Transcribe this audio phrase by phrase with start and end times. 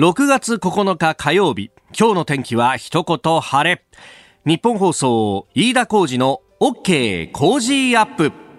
[0.00, 3.84] 6月9日火曜日今日の天気は一言晴れ。
[4.46, 8.49] 日本放送飯田浩二の OK コージーアップ。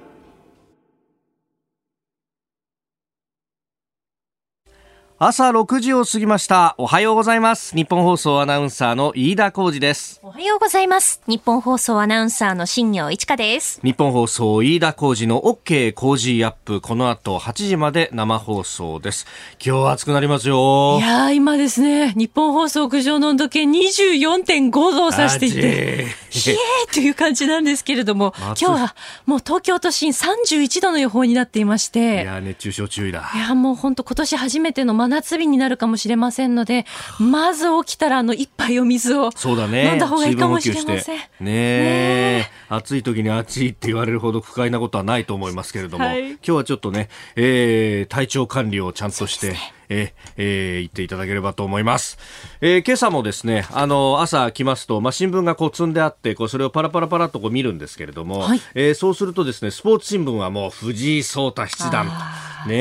[5.23, 6.73] 朝6時を過ぎました。
[6.79, 7.75] おはようございます。
[7.75, 10.19] ニッポン放送アナウンサーの飯田浩二です。
[10.23, 11.21] おはようございます。
[11.27, 13.79] ニッポン放送アナウンサーの新行市佳です。
[13.83, 16.81] ニッポン放送飯田浩二の OK コージーアップ。
[16.81, 19.27] この後8時まで生放送です。
[19.63, 20.97] 今日は暑くなりますよ。
[20.99, 22.13] いや今ですね。
[22.17, 26.93] 日本放送屋上の温度計24.5度を指していてひえー。
[26.95, 28.95] という感じなんですけれども今日は
[29.27, 33.31] もう東京都心31度の予報になっていましていや熱中症注意だ。
[33.35, 36.85] いやもう本当今年初めての真夏日になるかもしれませんので、
[37.19, 39.89] まず起きたらあの一杯お水をそうだね。
[39.89, 41.17] 飲んだ方がいいかもしれません。
[41.17, 42.45] ねえ。
[42.69, 49.55] 暑い時に暑いって言われるほど不快なことはないと思いますけれども、はい、今日はちょっとね、えー、体調管理をちゃんとして、
[49.91, 52.17] ええー、言っていただければと思います。
[52.61, 62.07] えー、今朝もですね、あの、朝来ますと、まあ、新聞がこう積んであって、こう、それをパラパラパラとこう見るんですけれども、はい、えー、そうするとですね、スポーツ新聞はもう藤井聡太七段
[62.67, 62.73] ね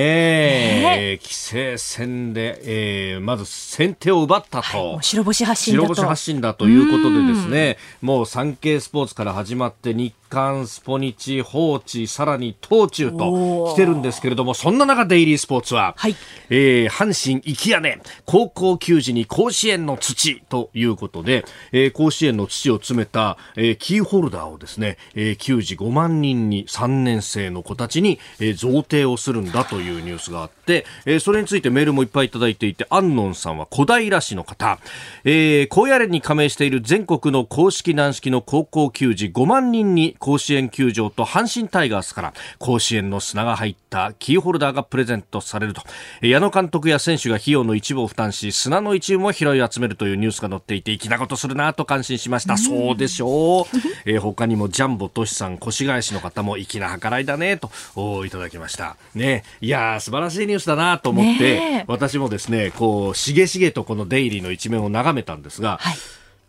[1.12, 4.92] え、棋聖戦で、えー、まず先手を奪ったと。
[4.92, 5.86] はい、白星発進だと。
[5.86, 16.14] 白星発進だということでですね、もう産経スポーツから始まって日刊スポニチ放置さらに東中と来てるんですけれどもそんな中デイリースポーツは、はい、
[16.48, 34.78] えー、阪神き屋根高校球児に甲子園の土ということで、えー、甲子園の土を詰めた、えー、キーホルダーをですね、えー、球児5万人に3年生の子たちに、えー、贈呈をするんだというニュースがあって、えー、それについてメールもいっぱいいただいていて安野さんは小平市の方、
[35.24, 45.82] えー、高野連に加盟している全国の公式軟式の高校球児5万人に甲子園球場と阪神タイガースから甲子園の砂が入ったキーホルダーがプレゼントされると。
[46.20, 53.64] 矢野監督や選手が費用の一部を負担し砂の一部も拾い集めるというニュースが載っていて粋なことするなと感心しました、そうでしょう、
[54.04, 58.96] えー、他にもジャンボトシさん越谷市の方も粋な計らいだねとおいただきました。
[59.14, 59.42] ね。
[59.62, 65.96] いや素晴らしいニュースだなと思って、私もですねこうしげしげとこのデイリーの一面を眺めたんですが、はい、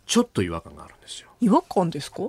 [0.06, 1.28] ちょっと違和感があるんですよ。
[1.40, 2.28] 違和感ですか？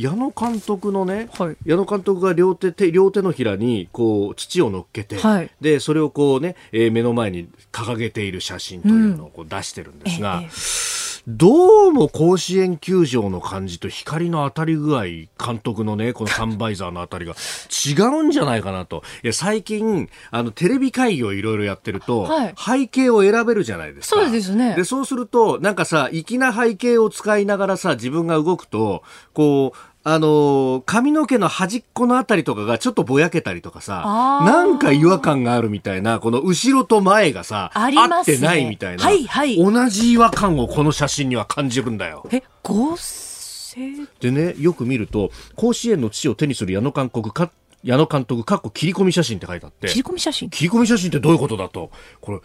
[0.00, 10.38] 矢野監督のね、はい、矢野監督が両手手両手のひらにこう土を乗っけて、はい、でそれをこうね、えー、目の前に掲げている写真というのをこう出してるんですが。
[10.38, 10.90] うんええ
[11.28, 19.02] どうも甲子園球場の感じと光の当たり具合、監督のね、このサンバイザーの当たりが違うんじゃないかなと。
[19.22, 24.22] いや、最近、あの、テレビ会議をいろいろやってると、はい、背景を選べるじゃないですか。
[24.22, 24.74] そうですね。
[24.74, 29.02] で、そうすると、なんかさ、粋な背景を使いながらさ、自分が動くと、
[29.34, 42.26] こう、あの髪の毛の端っこのあたりとかがちょっとぼやけたりとかさ、なんか違和感があるみたいな、この後ろと前がさ、あ、ね、合ってないみたいな、はいはい、同じ違和感をこの写真には感じるんだよ。
[42.32, 44.08] え、合成？
[44.20, 47.50] でね、よく見ると、甲子園の地を手にする矢野監督か、
[47.84, 49.88] 矢野監督、かっこ切り込み写真って書いてあって。
[49.88, 50.48] 切り込み写真？
[50.48, 51.90] 切り込み写真ってどういうことだと。
[52.20, 52.40] これ、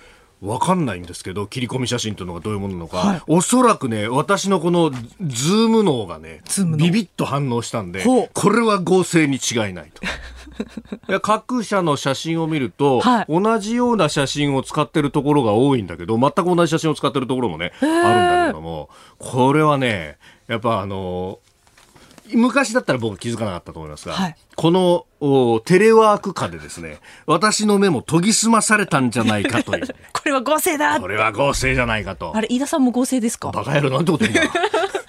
[0.46, 6.42] わかんないんですけど、切り込み写真というのがどういうものなのか、はい、おそらくね、私のこのズーム脳がね、
[6.78, 10.02] ビビッと反応したんで、これは合成に違いないと。
[11.22, 20.18] 各社の写真を見ると、はい、同じような写真を使ってるところが多いんだけど、全く同じ写真を使ってるところもね、あるんだけども、これはね、
[20.48, 21.40] やっぱあの
[22.34, 29.88] 昔だったら僕気づかなかったと思いますが、はい、このテレワーク下でですね、私の目も研ぎ澄まされたんじゃないかという。
[30.14, 32.36] これは合成だこれは合成じゃないかと。
[32.36, 33.52] あれ、飯田さんも合成ですか？
[33.52, 34.52] バカ野郎なんてこと言うんだ。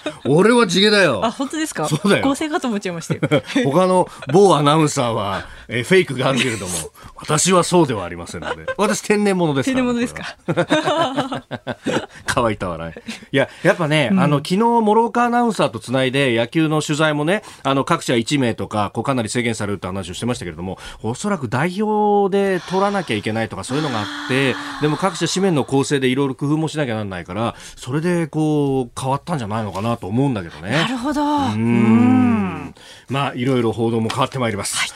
[0.27, 1.21] 俺は地毛だよ。
[1.25, 1.89] あ、本当ですか？
[1.89, 2.25] そうだよ。
[2.27, 3.21] 合成かと思っちゃいましたよ。
[3.65, 6.72] 他の某アナウンサーは、えフェイクがあるけれども、
[7.17, 8.66] 私はそうではありませんので。
[8.77, 9.84] 私天然物ですから。
[9.84, 11.43] 天然物ですか？
[12.27, 13.00] 乾いた笑い。
[13.33, 30.71] いや、やっぱね、うん、あの、昨日、諸岡アナウンサーとつないで、野球の取材もね、あの、各社1名とか、こう、かなり制限されるって話をしてましたけれども、おそらく代表で取らなきゃいけないとか、そういうのがあって、でも各社紙面の構成でいろいろ工夫もしなきゃなんないから、それで、こう、変わったんじゃないのかなと思うんだけどね。
[30.71, 31.22] なるほど。
[31.22, 32.75] うん。
[33.09, 34.77] まあ、いろいろ報道も変わってまいります。
[34.77, 34.89] はい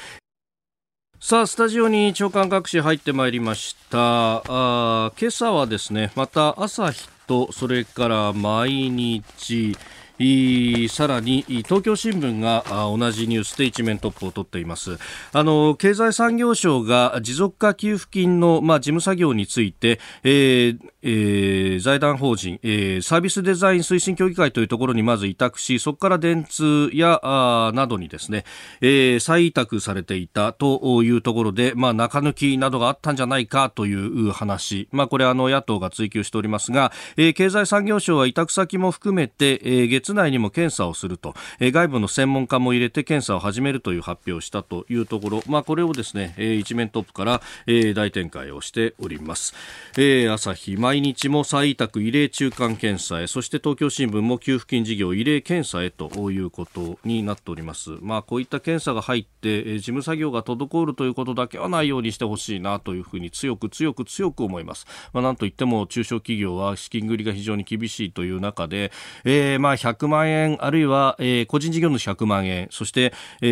[1.23, 9.77] さあスタジオに長官各紙入ってまいりましたあ今朝はですねまた朝日とそれから毎日
[10.91, 14.99] さらに東京新聞が同じニュースで一面トップを取っています。
[15.33, 28.45] あの経済産業省が持続化給付金の、まあ、事務作業について、えーえー、財団法人、えー、サービスデザイン推進協議会というところにまず委託しそこから電通やあなどにですね、
[28.83, 49.55] えー、再委託されていたというところで、まあ、中抜きなどがあったんじゃないかという話、まあ、これあの野党が追及しておりますが、えー、経済産業省は委託先も含めて、えー、月内にも検査をすると、えー、外部の専門家も入れて検査を始めるという発表をしたというところ、まあ、これをですね、えー、一面トップから、えー、大展開をしております、
[49.97, 53.27] えー、朝日毎日も再委託異例中間検査へ。
[53.27, 68.93] そして東京新聞も給付金事業異例検査へということになっております、まあ、こういった検査が入って、えー、事務作業が滞るということだけはないようにしてほしいなというふうに強く強く強く思います、まあ、なんといっても中小企業は資金繰りが非常に厳しいという中で、
[69.25, 73.13] えー、まあ100万円あるいは、えー、個人事業主100万円そして、
[73.43, 73.47] え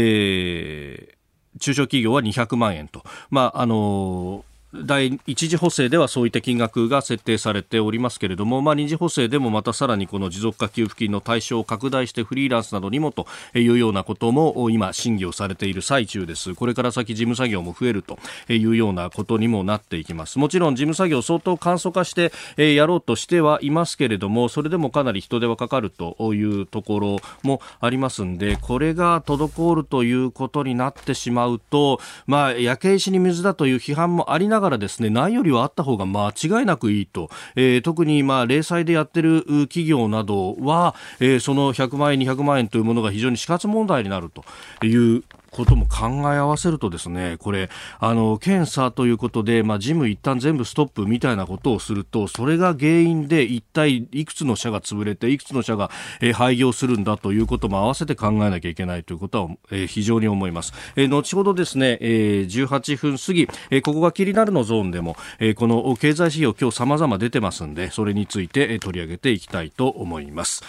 [1.56, 16.54] ー、中小企業は200万円と、まああのー第一次補正ではそういった金額が設定されておりますけれども、まあ、二次補正でもまたさらにこの持続化給付金の対象を拡大してフリーランスなどにもというようなことも今審議をされている最中です。
[16.54, 18.18] これから先事務作業も増えると
[18.48, 20.38] いうようなことにもなっていきます。
[20.38, 22.30] もちろん事務作業相当簡素化して
[22.74, 44.44] やろうとしてはいますけれどもそれでもかなり人手はかかるというところもありますんでこれが滞るということになってしまうと、まあ、焼け石に水だという批判もありながらですねないよりはあった方が間違いなくいいと、えー、特にま零細でやってる企業などは、えー、その100万円、200万円というものが非常に死活問題になると
[44.84, 55.90] いうことも考え合わせるとですね、これ、あの、検査ということで、まあ、ジム一旦全部ストップみたいなことをすると、それが原因で一体いくつの社が潰れて、いくつの社が、
[56.20, 60.72] え、廃業するんだということも合わせて考えなきゃいけないということは、え、非常に思います。
[60.96, 70.62] え、後ほどですね、えー、18分過ぎ、え、ここが気になるのゾーンでも、え、この経済指標今日様々出てますんで、それについて、え、取り上げていきたいと思います。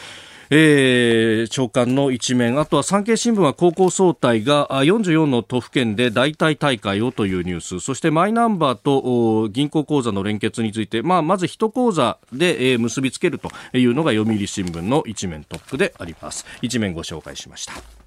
[0.52, 2.60] えー、長官の一面。
[2.60, 7.80] あとは産経新聞は高校総体が44の都府県で代替大会をというニュース。
[7.80, 16.46] そしてマイナンバーと銀行口座の連結について、まあ、まず一口座で、えー、結びつけるというのが読売新聞の一面トップであります。
[16.62, 17.99] 一面ご紹介しました。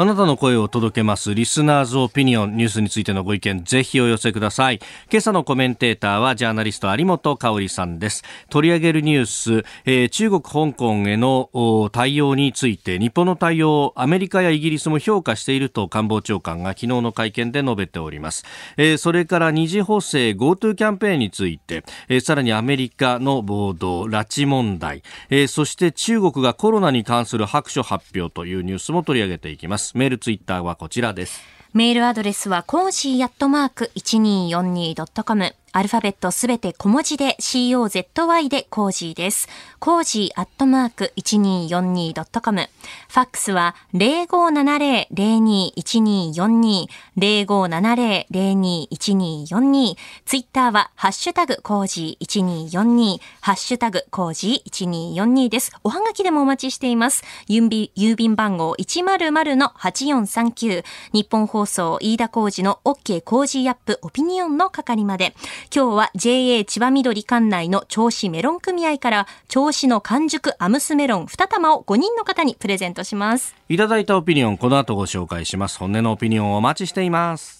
[0.00, 1.34] あなたの声を届けます。
[1.34, 4.80] リスナーズオピニオンニュースについてのご意見、ぜひお寄せください。
[5.12, 8.24] 今朝のコメンテーターはジャーナリスト有本香里さんです。
[8.48, 18.46] 取り上げるニュース、えー、中国、香港への対応について、日本の対応をアメリカやイギリスも評価していると官房長官が昨日の会見で述べております。
[18.78, 29.89] えー、それから二次補正 GoTo キャンペーンについて、えー、さらにアメリカの暴動、拉致問題、えー、そして中国がコロナに関する白書発表というニュースも取り上げていきます。
[29.96, 31.40] メールツイッターはこちらです。
[31.72, 39.48] メールアドレスはコージーアットマーク 1242.com アルファベットすべて小文字で COZY でコージーです。
[39.78, 42.62] コージーアットマーク 1242.com。
[42.62, 46.86] ファックスは0570-021242。
[47.16, 49.96] 0570-021242。
[50.24, 53.20] ツイッターはハッシュタグコージー1242。
[53.40, 55.70] ハッシュタグコージー1242です。
[55.84, 57.22] おはがきでもお待ちしています。
[57.48, 57.68] 郵
[58.16, 60.84] 便番号100-8439。
[61.12, 65.36] ニッポン放送飯田浩二の OK コージーアップオピニオンの係まで。
[65.74, 73.54] 今日は JA ちばみどり管内の銚子メロン組合から銚子の完熟アムスメロン2玉を5人の方にプレゼントします。
[73.68, 75.78] いただいたオピニオン、この後ご紹介します。
[75.78, 77.59] 本音のオピニオンお待ちしています。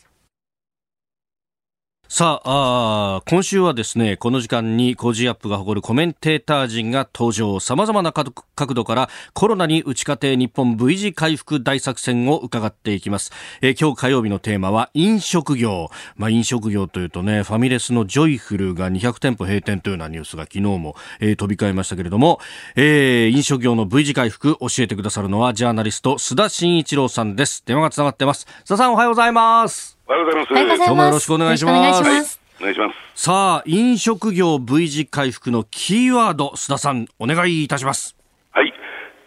[2.13, 7.61] さああ、今週はですね、この時間にコージーアップが誇るコメンテーター陣が登場。
[7.61, 13.31] 様々な角度からコロナに打ち勝て日本 V 字回復大作戦を伺っていきます。
[13.63, 15.89] え、今日火曜日のテーマは飲食業。
[16.17, 22.41] まあ飲食業というとね、ファミレスのジョイフルが200店舗閉店というようなニュースが昨日も、えー、飛び交いましたけれども、
[22.75, 27.63] えー、飲食業の V 字回復教えてくださるのはジャーナリスト須田慎一郎さんです。
[27.65, 28.49] 電話がつながってます。
[28.65, 30.00] 須田さんおはようございます。
[30.11, 30.77] おはようございます。
[30.77, 31.79] 今日もよろしくお願いします。
[31.79, 32.41] お願いします。
[32.59, 33.23] お願いします。
[33.23, 38.17] さあ、飲食業 V 字回復のキーワード、須田さん、お願いいたします。
[38.51, 38.73] はい。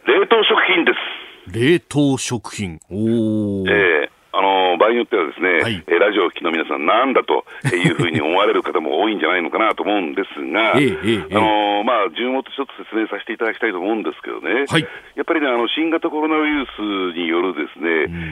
[0.05, 0.91] 冷凍食品で
[1.47, 1.57] す。
[1.57, 2.81] 冷凍食品。
[2.91, 10.79] おええーあの場合によってはですね、はい、えラジオを聴きの皆さん、なんだというふうに思われる方も多いんじゃないのかなと思うんですが、 あ
[11.37, 16.81] のまあ、順をちょっと説明させていただきたいと思うんですけどね、はい、やっぱりね、あの新型コロナウイルス
[17.15, 17.89] によるですね、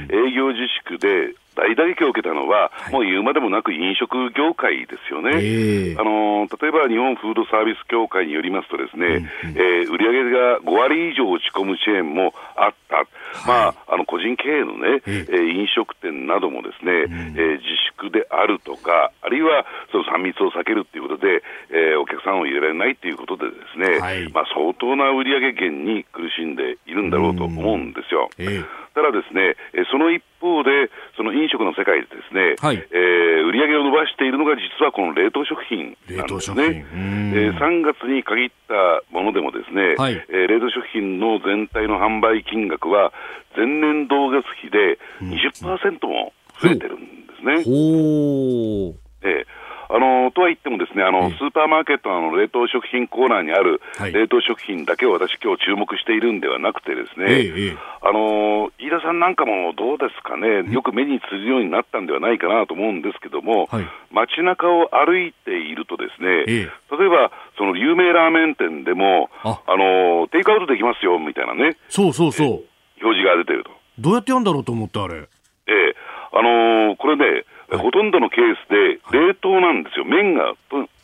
[0.09, 13.07] うん、営業自粛で、大打撃を受けたのは、はい、もう言うまでもなく飲食業界ですよね、えー、あの例えば日本フードサービス協会によりますと、ですね、うんうん、えー、売上が5割以上落ち込むチェーンもあった、はい、
[13.47, 28.29] まあ、あの個人経営のね、えー、飲食店などもですね、うん、えー、自粛であるとか、あるいはその3密を避けるということで、えー、お客さんを入れられないということで、ですね、はい、まあ、相当な売上減に苦しんでいるんだろうと思うんですよ。
[28.37, 29.55] えー、ただですね、
[29.91, 36.85] その一方で、その飲食の世界でですね、はい、えー、売り上げを伸ばしているのが、実はこの冷凍食品なんですね。
[37.33, 38.73] えー、3月に限った
[39.13, 43.13] ものでもですね、はい、えー、冷凍食品の全体の販売金額は、
[43.55, 47.53] 前年同月比で20%も増えてるんですね。
[47.53, 49.61] うん、えー
[49.91, 66.71] あのとは言っても、ですねあの、スーパーマーケットの冷凍食品コーナーにある冷凍食品だけを私、今日注目しているんではなくて、ですね、あの飯田さんなんかもどうですかね、よく目にするようになったんではないかなと思うんですけども、はい、街中を歩いていると、ですね、例
[67.05, 69.59] えば、その有名ラーメン店でも、あ。
[69.75, 72.70] のテイクアウトできますよみたいなね、そうそうそう
[73.01, 73.71] 表示が出てると。
[73.99, 75.17] どうやってやるんだろうと思って、あれ。
[75.17, 75.95] ええ。
[76.33, 77.45] あのー、これね、
[77.77, 80.53] ほとんどのケースで冷凍なんですよ、麺が、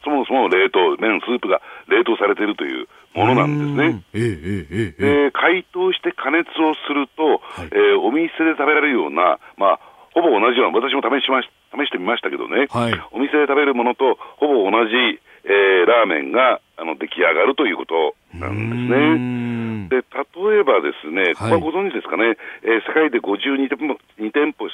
[0.04, 4.04] そもそも冷凍、麺、スープが冷凍されているというものなんですね。
[4.14, 9.80] ええええ解凍して加熱をすると、はい、えー、お店で食べられるような、まあ、
[10.14, 14.96] ほぼ同じような、私も試しまし試してみましたけどね、はい、お店で食べるものとほぼ同じ、
[15.44, 20.02] えー、ラーメンがあの出来上がるということなんですね。
[20.02, 24.74] で例えばですね、ここはご存知ですかね、はい、えー、世界で52店舗 ,2 店舗出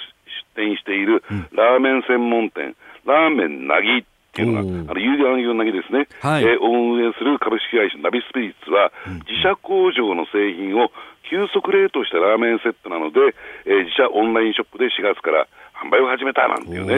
[0.55, 4.03] 店しているラーメン専門店、ラーメンなぎっ
[4.33, 8.91] ていうのが、あの有料のなぎですね、はい、えー、運営する株式会社ナビスピリッツは、
[9.29, 10.89] 自社工場の製品を
[11.29, 13.19] 急速冷凍したラーメンセットなので、
[13.65, 16.95] えー、自社オンラインショップで4月から販売を始めたなんていうね、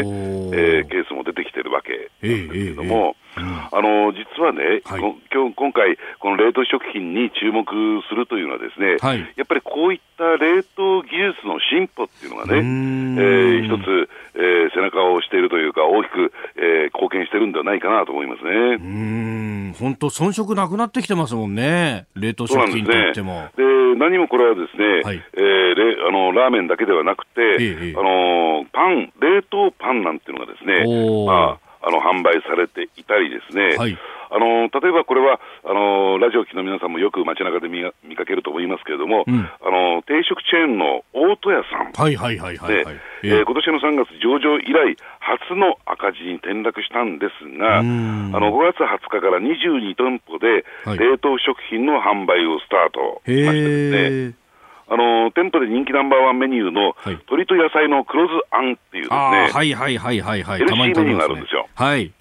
[0.56, 7.66] えー、ケースも出てきてるわけなんですけれども、あの実はね、はい、今今回、この冷凍食品に注目
[8.08, 18.52] するというのはですね、はい、やっぱりこういった冷凍技術の進歩っていうのがね、えー、一つ、えー、背中を押しているというか、大きく、えー、貢献してるんではないかなと思いますね。
[18.52, 19.76] うん。
[19.80, 23.50] 本当、遜色なくなってきてますもんね、冷凍食品といっても。
[23.58, 30.84] で、ね、何もこれはですね、はい、えー、あのラーメンだけではなくて、えあのパン、冷凍パンなんていうのがですね、
[31.26, 33.98] まあ、あの販売されていたりですね、はい、
[34.32, 50.66] あの例えばこれはあのラジオ機の皆さんもよく街中で見見かけると思いますけれども、うん、あの定食チェーンの大戸屋さん、はいはいはいはい、はい、えー、今年の3月上場以来初の赤字に転落したんですが、あの5月20日から22店舗で
[50.98, 54.45] 冷凍食品の販売をスタートしましてですね。
[54.88, 61.68] あの店舗で人気ナンバーワンメニューの、はい、鶏と野菜の黒酢あんっていうですね、はいはいはいはいはい、ヘルシーメニューがあるんですよ。
[61.74, 62.12] はい、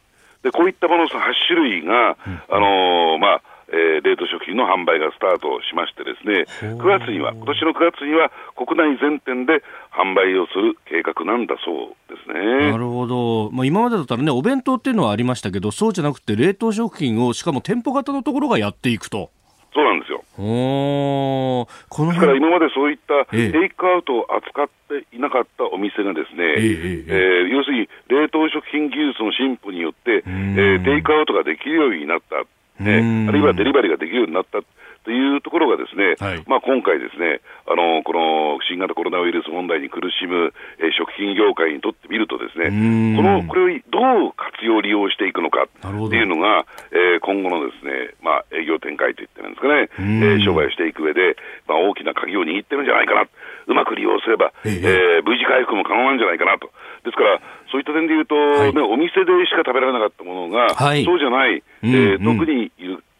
[0.42, 1.11] でこういったもの8
[1.47, 6.47] 種類が、うん、あのー、まあえー、冷凍食品の販売がスタートしましてですね、
[6.78, 12.71] 9月には、今年の9月には国内全店で販売をする計画なんだそうですね。
[12.71, 13.50] なるほど。
[13.50, 19.30] まあ、今までだったらね、お弁当っていうのはありましたけど、そうじゃなくて冷凍食品をしかも店舗型のところがやっていくと。
[19.75, 20.13] そうなんですよ。
[20.36, 32.42] おこのだから今までそういったテイクアウトを扱っていなかったお店がですね、えええー、要するに冷凍食品技術の進歩によって、えー、テイクアウトができるようになった、
[32.82, 34.58] ね、あるいはデリバリーができるようになった。
[35.04, 42.73] というところがですね、はい、まあ今回ですね、あのこの新型コロナウイルス問題に苦しむ、えー、食品業界にとってみるとですね、
[43.16, 51.37] このこれをどう活用利用していくのかっていうのが、えー、今後のですね、まあ営業展開といってるんですかね、えー、商売をしていく上で、
[51.68, 53.28] まあ大きな鍵を握ってるんじゃないかな、
[53.68, 56.73] うまく利用すれば、えー、V 字回復も可能なんじゃないかなと。
[57.04, 62.73] ですから、そういった点でいうと、はい、ね、お店でしか食べられなかったものが、はい、そうじゃない、えー、特に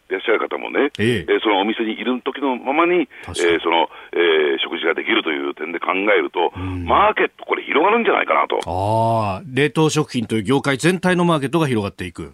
[0.09, 8.59] いらっしゃる方もね、ええそのお店にいる時のままに、えー、その、えー、食事ができるという点で考えると、マーケット、これ、広がるんじゃないかなと。
[8.65, 12.33] あ冷凍食品という業界全体のマーケットが広がっていく。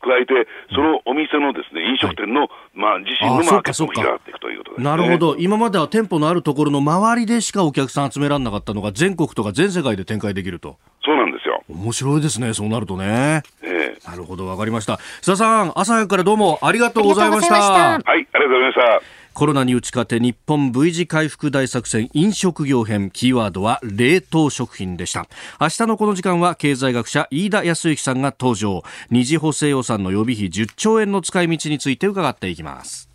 [0.00, 5.36] 加えて、そのお店のですね、飲食店の、はい、まあ、自身のマーケットも広がっていくということです、ね、なるほど。
[5.38, 10.78] 今までは店舗のあるところの周りでしかお客さん集められなかったのが、全国とか全世界で展開できると。
[11.04, 11.62] そうなんですよ。
[11.68, 13.42] 面白いですね、そうなるとね。
[14.06, 14.94] えなるほど、わかりました。
[15.22, 17.54] 須田さん、朝早くからどうもありがとうございました。
[17.54, 19.20] はい、ありがとうございました。
[19.32, 25.28] コロナに打ち勝て日本 V 字回復大作戦飲食業編キーワードは冷凍食品でした
[25.60, 33.09] 明日のこの時間は経済学者飯田康之さんが登場二次補正予算の予備費10兆円の使い道について伺っていきます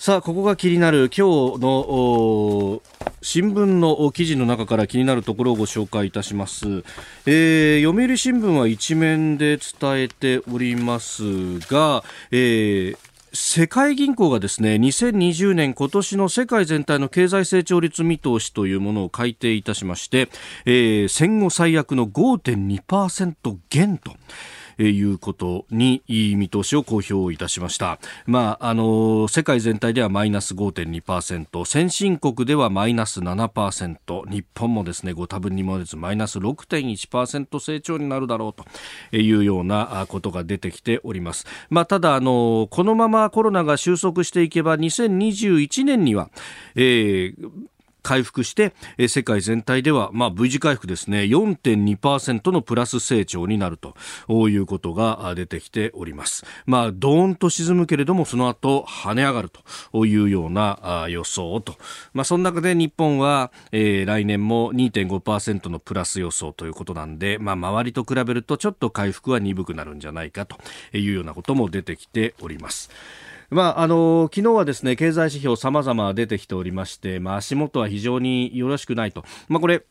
[0.00, 2.80] さあ、ここが気になる今日の
[3.20, 6.84] 新聞の記事の中から気になるところをご紹介いたします。
[7.26, 12.96] えー、読売新聞は一面で伝えておりますが、えー、
[13.32, 20.28] 世界銀行がですね2020年今年の世界全体の経済成長率見通しというものを改定いたしまして、
[20.64, 24.12] えー、戦後最悪の5.2%減と。
[24.84, 27.98] いうことに見通しを公表いたしました。
[28.26, 38.52] まあ、あの、世界全体ではマイナス5.2%、先進国ではマイナス7%、日本もですね、ご多分にもれずマイナス6.1%成長になるだろう
[39.10, 41.46] というようなことが出てきております。
[41.70, 46.30] まあ、ただ、あの、このままコロナが収束していけば2021年には、
[46.74, 47.50] えー
[48.02, 53.94] 回復して、え世界全体では、まあ、V 字回復ですね、4.2%のプラス成長になると
[54.48, 56.44] いうことが出てきております。
[56.66, 59.50] まあ、ドーンと沈むけれども、その後、跳ね上がる
[59.92, 61.76] というような予想と。
[62.12, 70.56] まあ、その中で日本は、えー、来年も2.5%のプラス予想ということなんで、まあ、周りと比べるとちょっと回復は鈍くなるんじゃないかと
[70.96, 72.90] いうようなことも出てきております。
[73.50, 79.84] まあ、あの昨日はですね経済指標さまざま出てきておりまして、まあ、足元は非常によろしくないと、まあ、これ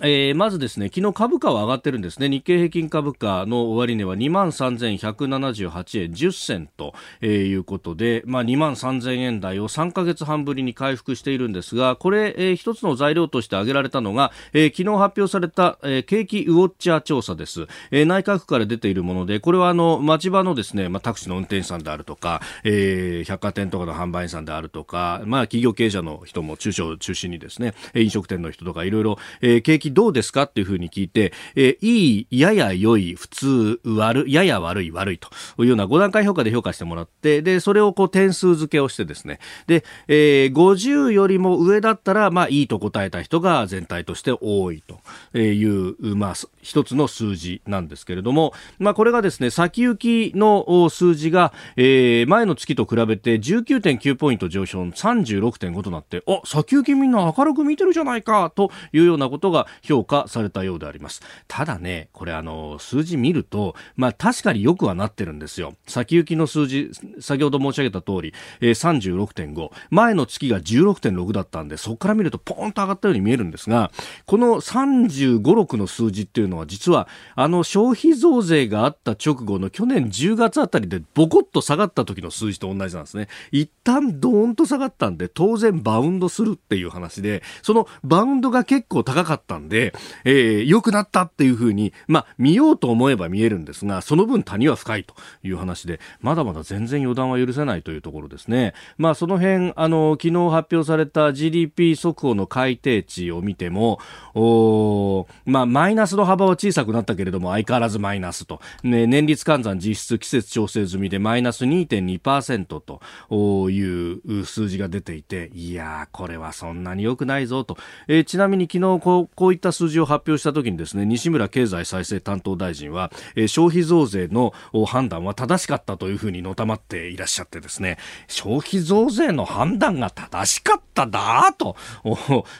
[0.00, 2.28] えー、まずですね、昨日株価は上がってるんですね。
[2.28, 17.66] 日経平均株価の終値は23,178円10銭と、いうことで、まあ23,000円台を3ヶ月半ぶりに回復しているんですが、これ、えー、一つの材料として挙げられたのが、えー、昨日発表された、えー、景気ウォッチャー調査です。
[17.90, 35.28] えー、内閣府から出ているもので、これはあの、町場のですね、まあタクシーの運転手さんであるとか、えー、百貨店とかの販売員さんであるとか、まあ企業経営者の人も中小中心にですね、飲食店の人とかいろいろ、えー、景気どうですかっていうふうに聞いて、えー、いい、やや良い、普通、悪、やや悪い、悪いと
[35.62, 44.98] いうような5段階評価で評価してもらって、で、それをこう点数付けをしてですね、で、えー、50よりも上だったら、まあいいと答えた人が全体として多いと。
[45.34, 61.22] いう、まあ一つの数字なんですけれども、まあこれがですね、先行きの数字が、えー、前の月と比べて19.9ポイント上昇36.5となって、あ、先行きみんな明るく見てるじゃないかというようなことが評価されたようであります。
[61.46, 65.74] ただね、これあの、数字見ると、まあ確かによくはなってるんですよ。
[65.86, 69.70] 先行きの数字、先ほど申し上げた通り、えー、36.5。
[69.90, 73.90] 前の月が16.6だったんで、そこから見るとポーンと上がったように見えるんですが、
[74.26, 83.28] この35、6の数字っていうのは実は、あの消費増税があった直後の去年10月あたりでボコッと下がった時の数字と同じなんですね。
[83.52, 98.74] 一旦ドーンと下がったんで、当然バウンドするっていう話で、そのバウンドが結構高かったんで、でえー、良くなったっていうふうに、まあ、見ようと思えば見えるんですが、その分谷は深いという話で、まだまだ全然予断は許せないというところですね。
[98.96, 103.98] まあ、その辺、あの、昨日発表された GDP 速報の改定値を見ても、
[104.34, 108.60] おまあ、マイナスの幅は小さくなったけれども、相変わらずマイナスと。
[108.82, 117.76] ね、年率換算実質季節調整済みでマイナス2.2%という数字が出ていて、いやー、これはそんなに良くないぞと。
[118.06, 124.52] えー、ちなみに昨日こう、こういった数字を発表した時にですね、西村経済再生担当大臣は、えー、消費増税の
[124.86, 131.76] 判断は正しかったというふうにのたまっていらっしゃってですね、消費増税の判断が正しかっただと、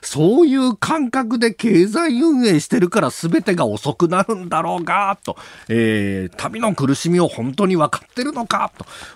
[0.00, 5.36] そういう感覚で経済運営してるから全てが遅くなるんだろうが、と、
[5.68, 8.72] えー、民の苦しみを本当に分かってるのか、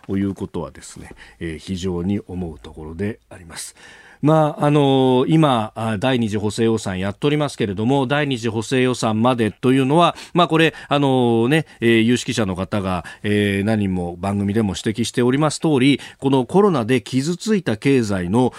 [0.06, 3.74] ということはですね、えー、非常に思うところであります。
[4.22, 18.52] まあ、あの、今、第二次補正予算やっておりますけれども、第二次補正予算までというのは、まあ、これ、あの、ね、有識者の方が、えー、何人も番組でも指摘しております通り、このコロナで傷ついた経済の、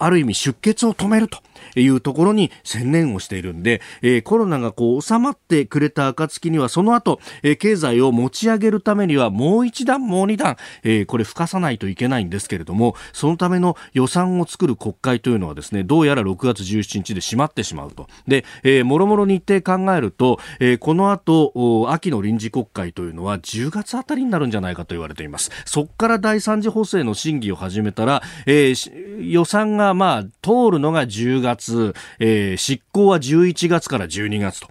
[0.00, 1.38] ある意味出血を止めると。
[1.76, 34.68] いうところに専念をしているんで、えー、コロナがこう収まってくれた暁にはその後、えー、経済を持ち上げるためにはもう一段もう二段、えー、これ吹かさないといけないんですけれどもそのための予算を作る国会というのはですねどうやら6月17日で閉まってしまうとで、えー、もろもろ日程考えると、えー、この後秋の臨時国会というのは10月あたりになるんじゃないかと言われていますそこから第三次補正の審議を始めたら、えー、予算がまあ通るのが10月月、えー、執行は11月から12月と。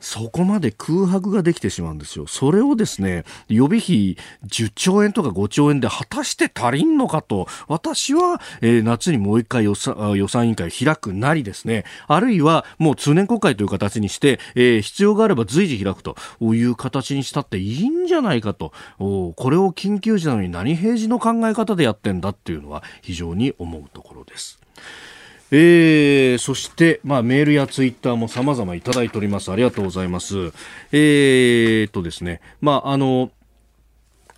[0.00, 2.26] そこまで空白ができてしまうんですよ。
[2.26, 24.60] それをですね、予備費10兆円とか5兆円で果たして足りんのかと、私は、えー、夏にもう一回予算予算委員会開くなりですね、あるいはもう通年国会という形にして、えー、必要があれば随時開くという形にしたっていいんじゃないかと、これを緊急時なのに何平時の考え方でやってんだっていうのは非常に思うところです。
[25.50, 29.50] えー、そして、まあ、メールやツイッターも様々いただいております。
[29.50, 30.52] ありがとうございます。
[30.92, 33.30] えー、とですね、まあ、あの、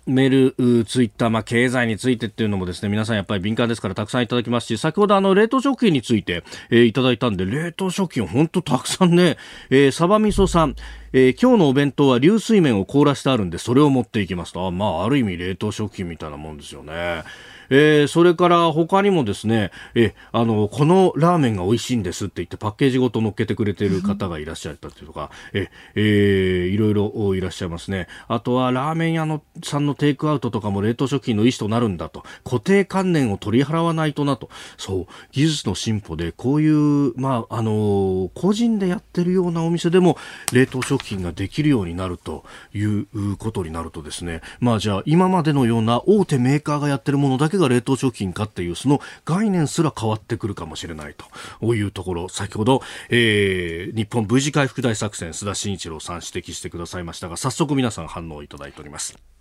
[0.07, 9.37] メール、ツイッター、まあ、経済についてっていうのもですね、皆さんやっぱり敏感ですからたくさんいただきますし、先ほどあの、冷凍食品について、えー、いただいたんで、冷凍食品本当たくさんね、
[9.69, 10.75] えー、サバ味噌さん、
[11.13, 17.23] えー、今日のお弁当は流水麺を凍らしてあるんで、それを持っていきますと、あまあ、ある意味冷凍食品みたいなもんですよね。
[17.71, 28.07] えー、それから他にもですね、えあのこのラーメンが美味しいんですって言ってパッケージごと乗っけてくれてる方がいらっしゃったりとか、ええー、いろいろいらっしゃいますね。
[28.27, 40.17] あとはラーメン屋のさんのテイクアウトとかも冷凍食品の意思となるんだと、固定観念を取り払わないとなと、そう、技術の進歩でこういう、まあ、あの個人でやってるようなお店でも
[40.51, 43.07] 冷凍食品ができるようになるという
[43.37, 51.15] ことになるとですね、まあじゃあ今までのような大手メーカーがやってるものだけが冷凍食品かっていうその概念すら変わってくるかもしれない
[51.61, 52.29] というところ。
[52.29, 59.40] 先ほど、えー、日本 V 字回復大作戦須田慎一郎さん指摘してくださいましたが早速皆さん反応をいただいております。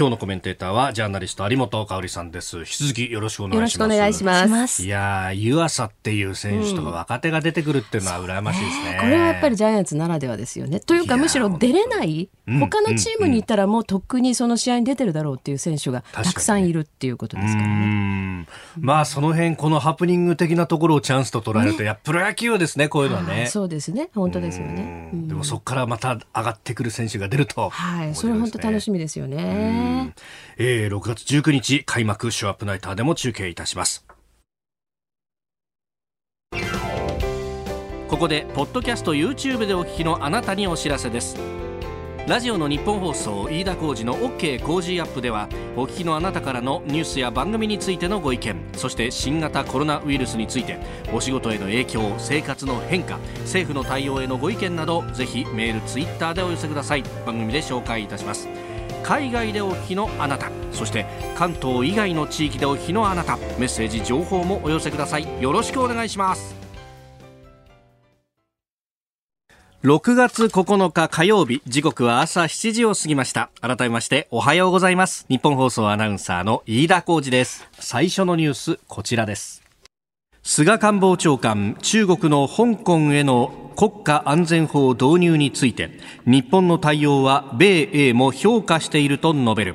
[0.00, 2.60] 今日のコメンテーターはジャーナリスト有本香さんです。
[2.60, 3.78] 引き続きよろしくお願いします。
[3.78, 4.82] よろしくお願いします。
[4.82, 10.80] いや湯浅っていう選手とか若手が出てくるっていうのは羨ましいですね、うん、これはやっぱりジャイアンツならではですよね。
[10.80, 18.46] というかむしろ出れない、他のチームに行ったらもうとっくにその試合に出てるだろうっていう選手がたくさんいるっていうことですからね。
[18.78, 23.48] まあその辺このハプニング的なところをチャンスと捉えると、ね、やプロ野球ですねこういうのはね。
[23.48, 25.10] そうですね本当ですよね。
[25.12, 29.89] でもそこからまた上がってくる選手が出ると、はい、それ本当楽しみですよね。
[30.56, 34.06] えー、6月19日開幕ショーアップナイターでも中継いたします。
[38.08, 41.36] ここでポッドキャスト YouTube でお聞きのあなたにお知らせです。
[42.26, 50.78] ラジオの日本放送飯田浩司の OK 工事アップではお聞きのあなたからのニュースや番組についてのご意見そして新型コロナウイルスについて
[51.12, 57.02] お仕事への影響生活の変化政府の対応へのご意見などぜひメールツイッターでお寄せください。
[57.26, 58.48] 番組で紹介いたします。
[59.02, 65.42] 海外でお聞きのあなたそして関東以外の地域でお聞きのあなたメッセージ情報もお寄せください。
[65.42, 66.54] よろしくお願いします。
[69.82, 73.50] 6月9日火曜日時刻は朝7時を過ぎました。
[73.62, 75.24] 改めましておはようございます。
[75.28, 77.66] 日本放送アナウンサーの飯田浩二です。
[77.72, 79.59] 最初のニュースこちらです。
[80.42, 85.90] 菅官房長官中国の香港への国家安全法導入について
[86.24, 89.74] 日本の対応は米英も評価していると述べる。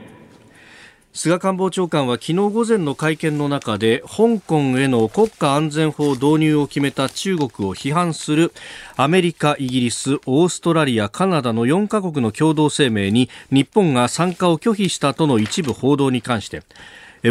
[1.14, 8.52] 菅官房長官は昨日午前の会見の中で香港への国家安全法導入を決めた中国を批判する
[8.98, 16.64] アメリカ、イギリス、オーストラリア、カナダの4カ国の共同声明に日本が参加を拒否したとの一部報道に関して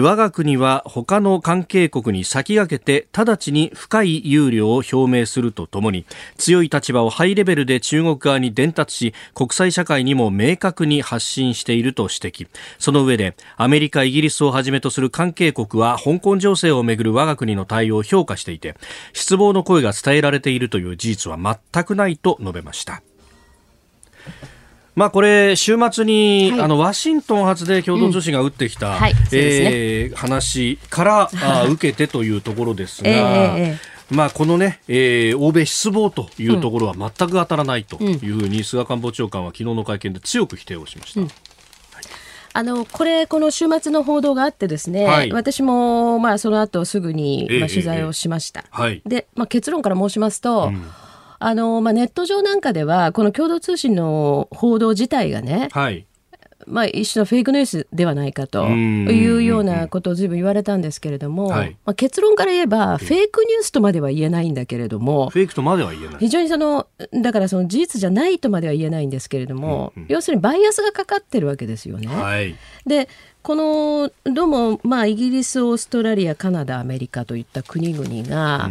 [0.00, 6.04] 我が国は他の関係国に先駆けて直ちに深い憂慮を表明するとともに
[6.36, 18.74] 強い立場をハイレベルで中国側に伝達し国際社会にも明確に発信していると指摘その上でアメリカ、イギリスをはじめとする関係国は香港情勢をめぐる我が国の対応を評価していて
[19.12, 23.02] 失望の声が伝えられているという事実は全くないと述べました。
[24.96, 28.94] まあ、これ、週末に、はい、あのワシントン発で共同通信が打ってきた、うん。
[28.94, 33.10] はい、えー、話からあ 受けてというところですが。
[33.10, 41.20] えーまあ、このね、えー、欧米失望というところは全く当たらないというふうに、菅官房長官は昨日の会見で強く否定をしました。
[41.22, 41.28] うん。
[42.52, 48.60] あのこれ、この週末の報道があってですね、はい、私もまあその後すぐにまあ取材をしました。
[48.60, 50.84] えーえーはい、で、まあ、結論から申しますと、うん
[51.44, 56.06] あの、まあ、ネット上なんかでは、この共同通信の報道自体がね、はい、
[56.66, 66.16] まあ、一種のフェイクニュースではないかというようなことをずいぶん言われたんですけれども、はい、まあ、結論から言えば、フェイクニュースとまでは言えないんだけれども、フェイクとまでは言えない。
[66.18, 72.06] 非常にその、だからその事実じゃないとまでは言えないんですけれども、うんうん、要するにバイアスがかかってるわけですよね。
[72.06, 73.08] はい、で
[73.44, 78.70] このどうも、まあ、イギリス、オーストラリア、カナダ、アメリカといった国々が、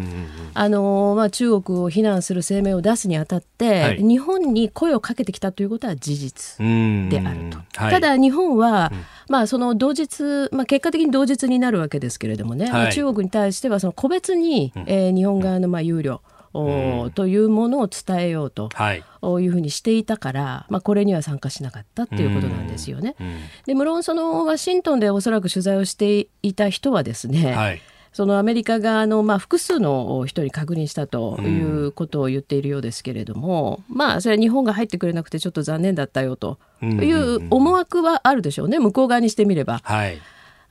[0.55, 7.59] あのまあ、中国を非難する声明を出すにあたって、はい、日本に声をかけてきたということは事実であると。
[7.75, 16.19] はい、ただ、日本は、うん、まあ、その同日、まあ、結果的に同日になるわけですけれどもね、はい、中国に対してはその個別に、えー、日本側のまあ憂慮
[16.53, 23.15] うん、というものを伝えようと、はい、いうふうにしていたから、まあ、これには参加しなかったっていうことなんですよね。
[23.19, 27.81] うん、で無論そのワシントンでおそらく取材をしていた人はですね、はい。
[28.13, 38.77] そのアメリカ側の、まあ、複数の人に確認したということを言っているようですけれども、うん、まあそれは日本が入ってくれなくてちょっと残念だったよという思惑はあるでしょうね。
[38.77, 39.81] 向こう側にしてみれば。
[39.83, 40.21] はい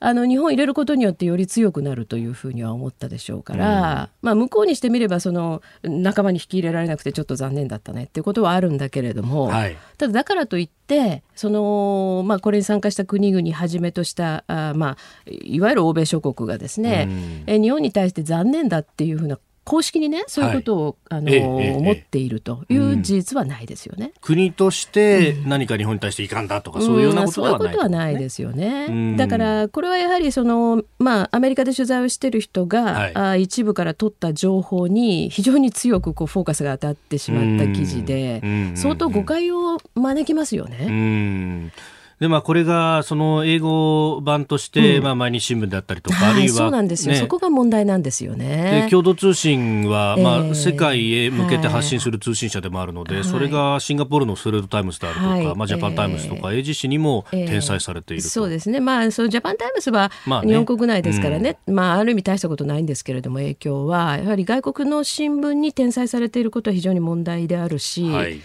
[0.05, 38.41] あの日本入れることによってより強くなるというふうには思ったでしょうから、うん、まあ、向こうにしてみればその仲間に引き入れられなくてちょっと残念だったねっていうことはあるんだけれども、はい、ただだからといってその、まあ、これに参加した国々はじめとしたあ、まあ、いわゆる欧米諸国がですね、うん、え日本に対して残念だっていうふうな公式にねそういうことを、はい、あの、ええ、思っているという事実はないですよね、うん、国として何か日本に対していかんだとか、うん、そういうようなことはない、ね、うことはないですよね、うん、だからこれはやはりそのまあアメリカで取材をしている人が、はい、あ一部から取った情報に非常に強くこうフォーカスが当たってしまった記事で、
[38.75, 41.71] 相当誤解を招きますよね。
[42.19, 48.83] でまあ、これがその英語版として、うん、まあ、毎日新聞であったりとか、あるいは、そうなんですよ、ね、そこが問題なんですよね。
[48.85, 60.11] で共同通信は、まあ、えー、世界へ向けて発信する通信社でもあるので、はい、それがシンガポールのストレーツタイムズであるとか、はい、まあ、ジャパンタイムズとか、英字紙にも転載されている、えー、そうですね、まあ、そのジャパンタイムズは
[60.45, 68.39] 日本国内ですからね、まあ、ある意味大したことないんですけれども、影響は、やはり外国の新聞に転載されていることは非常に問題であるし、はい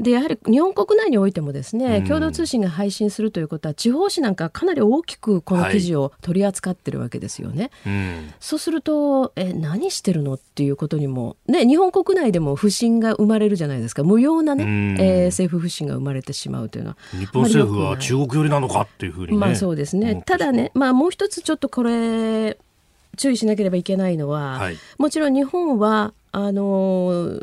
[0.00, 7.70] でやはり日本国内においてもですね、うん、共同通信が配信するということは地方紙なんかかなり大きくこの記事を取り扱ってるわけですよね。
[7.84, 7.92] はい。
[7.92, 14.02] うん、そうするとえ何してるのっていうことにも、ね、日本国内でも不信が生まれるじゃないですか。
[14.02, 16.96] 無用なね、うん、えー、政府不信が生まれてしまうというのは。
[17.12, 20.22] 日本政府は中国寄りなのかっていうふうに、ね、まあそうですね。
[20.26, 22.56] ただね、まあ、もう一つちょっとこれ
[23.16, 27.40] 注意しなければいけないのは、はい、もちろん日本はあの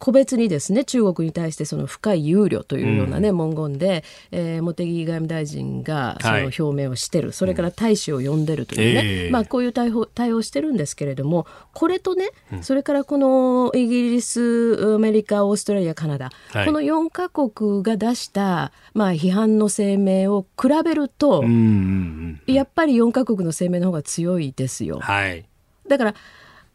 [0.00, 21.44] 個別にですね中国に対してその深い憂慮というようなね、うん、文言で、えー、茂木外務大臣がその表明をしてる、はい、それから大使を呼んでるというね、えー、まあ、こういう対応対応してるんですけれどもこれとね、うん、それからこのイギリスアメリカオーストラリアカナダ、はい、この4か国が出した、まあ、批判の声明を比べると、
[22.46, 24.98] やっぱり4か国の声明の方が強いですよ。
[25.00, 25.44] はい、
[25.88, 26.14] だから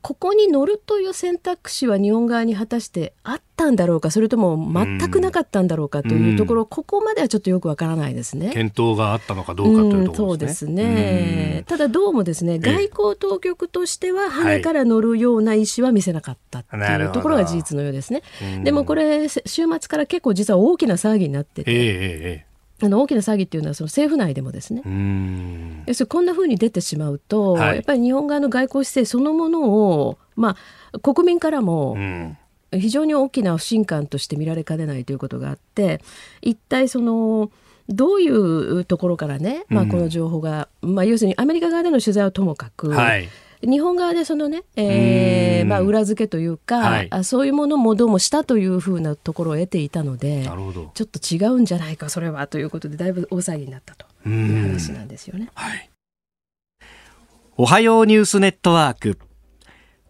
[0.06, 8.52] ここに乗るという選択肢は日本側に果たしてあったんだろうかそれとも全くなかったんだろうかというところ、うん、ここまではちょっとよくわからないですね。
[8.52, 10.72] 検討があったのかどうかというところですね。
[10.72, 11.06] うん、そうです
[11.56, 18.22] ね、ただどうもですね外交当局としては羽から乗るような意思は見せなかったっていうところが事実のようですね。
[18.64, 21.72] でもこれ週末から結構実は大きな騒ぎになってて。
[21.72, 22.55] えーえー
[22.86, 24.82] あの大きな詐欺っていうのはその政府内でもですね。
[25.88, 30.56] 要するにこんなふうに出てしまうと、はい、やっぱり日本側の外交姿勢そのものを、ま
[30.94, 31.98] あ、国民からも
[32.72, 36.02] 非常に大きな不信感として見られかねないということがあって
[36.42, 37.52] 一体その
[37.88, 43.30] どういうところからね、まあ、この情報が、まあ、要するにアメリカ側での取材はともかく、はい
[43.66, 55.50] 日本側でそのね、えーまあ、裏付けというか、はい、あそういうものもどうもしたというふうなところを得ていたのでちょっと違うんじゃないかそれはということでだいぶ大騒ぎになったという話なんですよね。
[55.56, 55.90] はい、
[57.58, 59.20] おはようニュースネットワーク。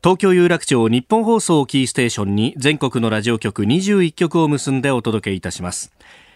[0.04, 5.92] 東京有楽町日本放送キーステーションに全国のラジオ局21局を結んでお届けいたします。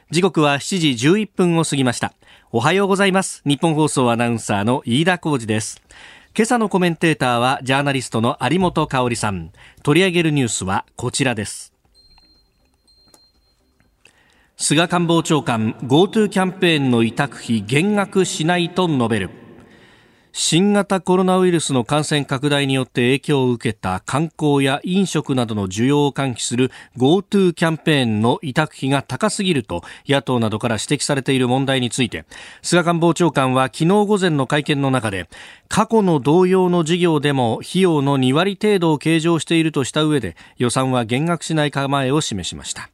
[0.10, 2.14] 時刻は7時11分を過ぎました。
[2.52, 3.44] おはようございます。
[3.46, 5.84] 日本放送アナウンサーの飯田浩二です
[6.36, 9.52] 今朝のコメンテーターはジャーナリストの有本香里さん。
[9.84, 11.74] 取り上げるニュースはこちらです。
[14.56, 19.49] 菅官房長官 GoTo キャンペーンの委託費減額しないと述べる。
[20.42, 32.24] 新型コロナウイルスの感染拡大によって影響を受けた観光や飲食などの需要を喚起する GoTo キャンペーンの委託費が高すぎると野党などから指摘されている問題について
[32.62, 35.28] 菅官房長官は昨日午前の会見の中で
[35.68, 42.90] 過去の同様の事業でも費用の2割程度を計上しているとした上で予算は減額しない構えを示しました。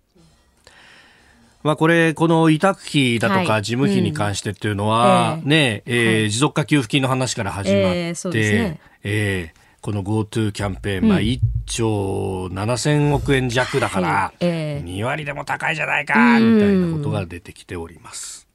[1.65, 18.47] まあ、これ、この委託費だとか事務費に関してっていうのは、ね、え持続化給付金の話から始まって、ええこの GoTo キャンペーン、まあ、1兆7000億円弱だから、2割でも高いじゃないか、みたいなことが出てきております。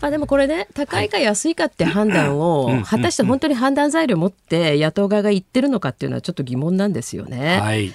[0.00, 7.60] まあ、でもこれね高いか安いかって判断を果たして本当に判断材料を持って野党側が言ってるのかっていうのはちょっと疑問なんですよね。
[7.60, 7.92] はい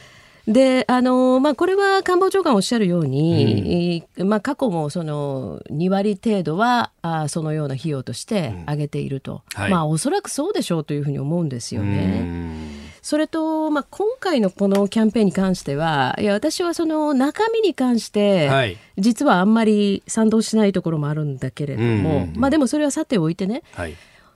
[0.48, 12.82] であのまあ、これは官房長官おっしゃるように、うん、まあ、過去もその2割程度はあそのような費用として挙げていると、うんはい、まあ、おそらくそうでしょうというふうに思うんですよね。
[13.02, 23.96] それと、まあ、今回のこのキャンペーンに関してはいや私はその中身に関して、はい、実はあんまり賛同しないところもあるんだけれども、まあ、でもそれはさておいてね、はい、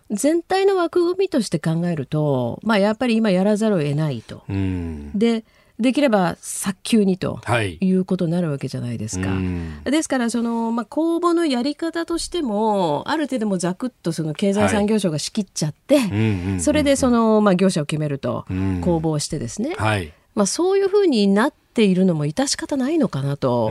[0.10, 4.44] 全体の枠組みとして考えると、まあ、やっぱり今やらざるを得ないと。
[4.48, 5.46] で
[5.80, 7.40] できれば早急にと
[7.82, 7.92] い。
[7.94, 9.30] うことになるわけじゃないですか。
[9.30, 9.36] は
[9.86, 18.46] い、ですからその、まあ、公募のやり方としてもある程度もざくっとその経済産業省が仕切っちゃって、はい、それでその、まあ、業者を決めると
[18.82, 23.70] 公募をしてですね、はい、まあ、そういうふうになっているのも致し方ないのかなと、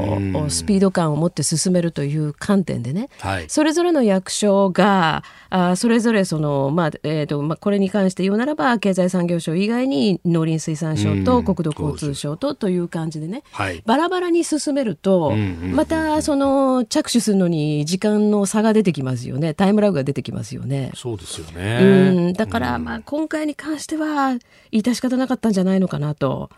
[0.49, 15.33] スピード感を持って進めるという観点でね、はい、それぞれの役所があそれぞれその、まあえーとまあ、これに関して言うならば経済産業省以外に農林水産省と国土交通省とという感じでね、はい、バラバラに進めると、
[15.73, 19.55] またその着手するのに時間の差が出てきますよね。
[19.55, 20.91] タイムラグが出てきますよね。
[20.95, 21.79] そうですよね。
[21.83, 22.33] うん。
[22.33, 24.37] だから、まあ、今回に関しては
[24.73, 26.51] 致し方なかったんじゃないのかなと。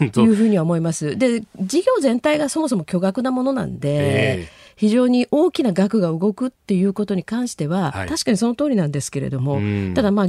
[0.00, 0.83] いうふうには思います。
[1.16, 9.60] で事業全体がそもそも巨額なものなんで、えー、非常に大きな額が動くっていうことに関しては、はい、確かにその通りなんですけれども、
[9.94, 10.28] ただまあ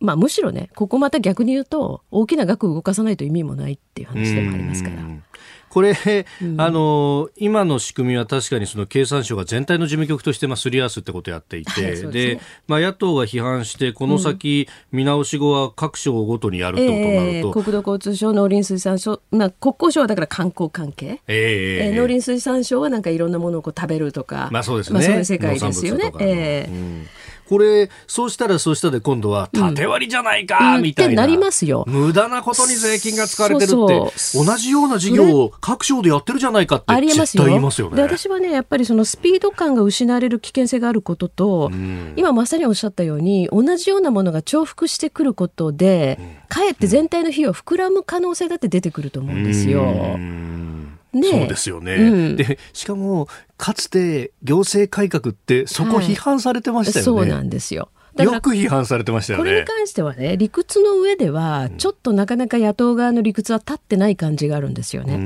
[0.00, 4.96] まあ、むしろねここまた逆に言うと大きな額を動かさないと意味もないっていう話でもありますから。
[5.70, 5.94] これ、
[6.42, 26.12] うん、あの今の仕組みは確かにその経産省が全体の事務局としてまあすり合わすってことをやっていて、はい、で、ね、まあ、野党が批判してこの先、見直し後は各省ごとにやるってことになると、えー、国土交通省農林水産省、まあ、国交省はだから観光関係、えー、えー、農林水産省はなんかいろんなものをこう食べるとか、まあそうですね、まあ、そういう世界ですよね。
[26.18, 27.06] えー、うん
[27.50, 31.82] これ、そうしたらそうしたで今度は縦割りじゃないか、みたいな、なりますよ。
[31.88, 33.74] 無駄なことに税金が使われてるって、
[34.38, 37.96] 同じような事業を各省でやってるじゃないかって、絶対言いますよね。
[37.96, 41.72] で私はね、やっぱりそのスピード感が失われる危険性があることと、
[42.14, 49.82] 今まさにおっしゃったように、同じようなものが重複してくることで、かえって全体の費用膨らむ可能性だって出てくると思うんですよ。
[49.82, 57.88] ね、そうですよね、うん、でしかもかつて行政改革ってそこ批判されてましたよね、はい、そうなんですよ。
[58.18, 59.44] よく批判されてましたよね。
[59.44, 65.14] これに関してはね、理屈の上では、ちょっとなかなか野党側の理屈は立ってない感じがあるんですよね。
[65.14, 65.20] うん。
[65.20, 65.24] う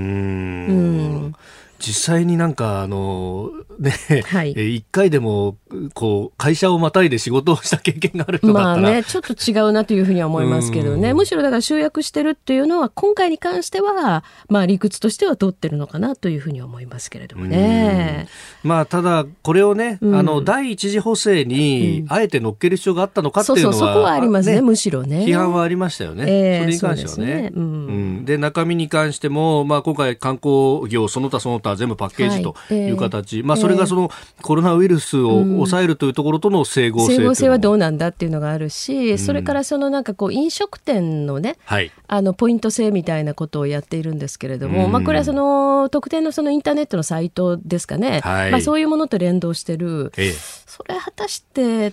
[1.29, 1.35] ん
[1.79, 5.57] 実際になんかあのね、はい、一回でも
[5.95, 8.81] こう会社をまたいで仕事をした経験がある人だったら。
[8.81, 11.15] まあねちょっと違うなというふうには思いますけどね。
[11.15, 18.29] むしろだから集約してるっていうのは今回に関してはまあ理屈としては通ってるのかなというふうに思いますけれどもね。
[18.63, 25.25] まあただこれをね、あの第一次補正にあえて乗っける必要があったのかっていうのは、そうそうそこはありますね、ね、むしろね。
[25.25, 26.25] 批判はありましたよね。
[26.27, 27.35] えー、それに関してはね。
[27.35, 27.53] で、ね。
[27.55, 32.91] うん、で中身に関してもまあ今回観光業その他その他全部パッケージとい。
[32.93, 34.11] う形、はいえー、まあ、それがその
[34.43, 50.33] コロナウイルスを抑えるというところとの整合性、整合性はどうなんだっていうのがあるし、それからそのなんかこう飲食店のね、はい、あのポイント制みたいなことをやっているんですけれども、まあ、これはその特定のそのインターネットのサイトですかね、はい、まあ、そういうものと連動してる、えー、
[50.67, 51.93] それ果たして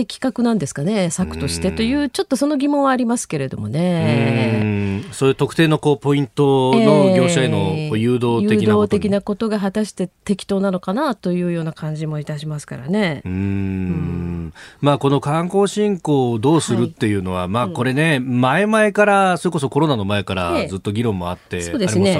[0.00, 4.80] 的確なんですかね策としてというちょっとその疑問はありますけれどもね。
[5.12, 13.22] そういう特定のこうポイントの業者への誘導的なこと、的なことが果たして適当なのかなというような感じもいたしますからね。
[13.24, 14.52] うん。
[14.80, 22.14] まあこの観光振興をどうするっていうのは、はい、まあこれね、うん、前々からそれこそコロナの前からずっと議論もあって、えー、そうですね。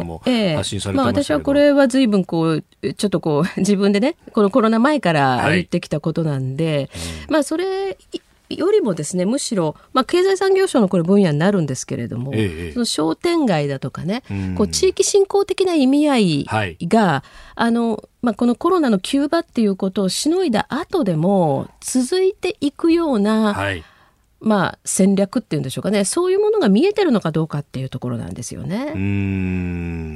[0.57, 2.65] 発信されてまあ、私はこれは随分こう
[2.95, 7.65] ちょっとこう自分でねこのコロナ前から言ってきたことなんで、はいうん、まあそれ
[8.49, 17.23] よりもですねむしろ、まあ、経済産業省のこれ分野になるんですけれども、ええ、その商店街だとかね、うん、こう地域振興的な意味合いが、はい、
[17.55, 23.85] あのまあ、このコロナの急場っていうことをしのいだ後でも続いていくような、はい
[24.41, 26.05] まあ、戦略っていうんでしょうかね。
[26.05, 28.95] そういうものが見えてるのかどうかっていうところなんですよね。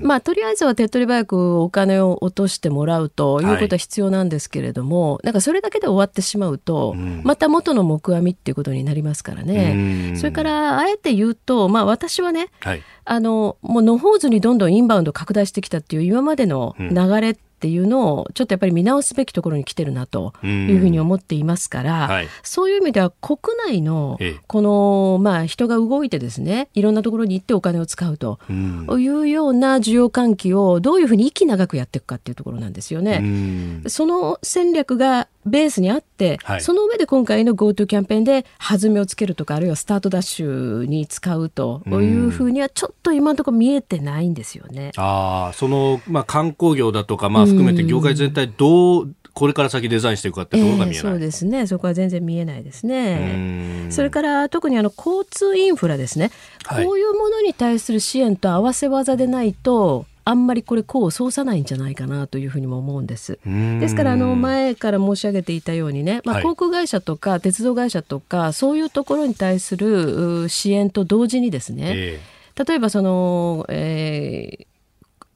[0.03, 10.15] まあ、とりあえずは手っ取り早くお金を落としてもらうということは必要なんですけれども、はい、なんかそれだけで終わってしまうと、また元の木阿弥っていうことになりますからね。
[10.17, 33.83] それからあえて言うと、まあ、私はね、はい、あのもう野放図にどんどんインバウンド拡大してきたっていう今までの流れっていうのをちょっとやっぱり見直すべきところに来てるなというふうに思っていますから、はい、そういう意味では国内のこの、まあ、人が動いてですねいろんなところに行ってお金を使うというような需要喚起をどういうふうに息長くやっていくかっていうところなんですよね。
[33.87, 44.93] その戦略がベースにあって、はい、その上で今回の GoTo キャンペーンで弾みをつけるとかあるいはスタートダッシュに使うというふうにはちょっと今のところ見えてないんですよね。
[44.97, 51.67] あその、まあ、観光業だとか、まあ、含めて業界全体どうこれから先デザインしていくかってところが見えない、えー、そうですね。
[51.67, 53.89] そこは全然見えないですね。
[53.91, 56.31] それから特にあの交通インフラですね、
[56.65, 63.39] はい、こういうものに対する支援と合わせ技でないとあんまりこれ功を奏さないんじゃないかなというふうにも思うんです。
[63.45, 74.67] ですからあの前から申し上げていたようにね、まあ、航空会社とか鉄道会社とかそういうところに対する支援と同時にですね、えー、例えばその、えー、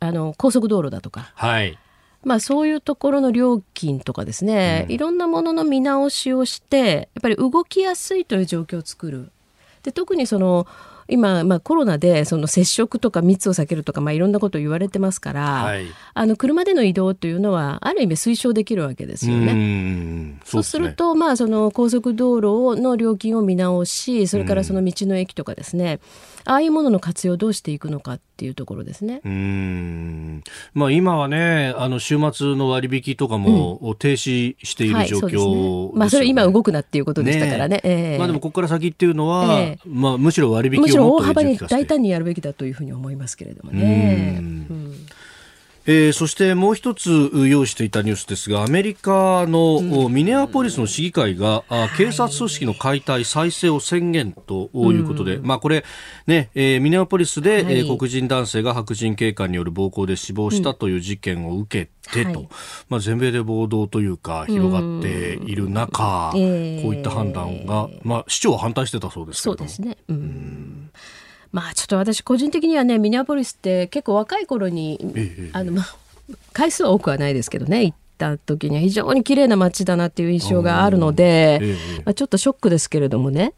[0.00, 1.76] あの高速道路だとか、はい、
[2.24, 9.30] まあ、そういうところの料金とかですね、うん、いろんなものの見直しをしてやっぱり動きやすいという状況を作る。
[9.82, 10.66] で特にその
[11.08, 20.38] 今、まあ、コロナでその接触とか密を避けるとか、まあ、いろんなことを言われてますから、はい、あの車での移動というのはある意味推奨できるわけですよね。
[20.44, 26.00] そう、ね、すると、まあ、その高速道路の料金を見直しそれからその道の駅とかですね、
[26.48, 29.20] ああいうものの活用をどうしていくのかっていうところですね。
[29.22, 30.42] うん。
[30.72, 37.76] まあ、今はね、あの週末の割引とかも停止している状況、ね、まあ、それ今動くなっていうことでしたからね。
[37.76, 44.38] ねえー、まあ、でもここから先っていうのは、えー、まあ、むしろ割引をむしろ大幅に大胆にやるべきだというふうに思いますけれどもね。
[44.40, 45.06] うん
[45.90, 55.86] えー、そしてもう一つ用意していたニュースですがアメリカのミネアポリスの市議会が、うん、警察組織の解体再生を宣言ということで、うん、まあ、これ、
[56.26, 62.48] ねえー、ミネアポリスで、はい、えー、黒人男性が白人警官による暴行で死亡したという事件を受けてと、うんはい、
[62.90, 66.40] まあ、全米で暴動というか広がっている中、こう
[66.94, 70.90] いった判断が、まあ、市長は反対してたそうですけどそうですね、うん
[71.52, 75.96] まあちょっと私個人的にはねミネアポリスって結構若い頃に、ええ、あのまあ
[76.52, 83.54] 回数は多くはないですけどね行った時には非常に綺麗な街だなっていう印象があるので、え、まあ、ちょっとショックですけれどもね。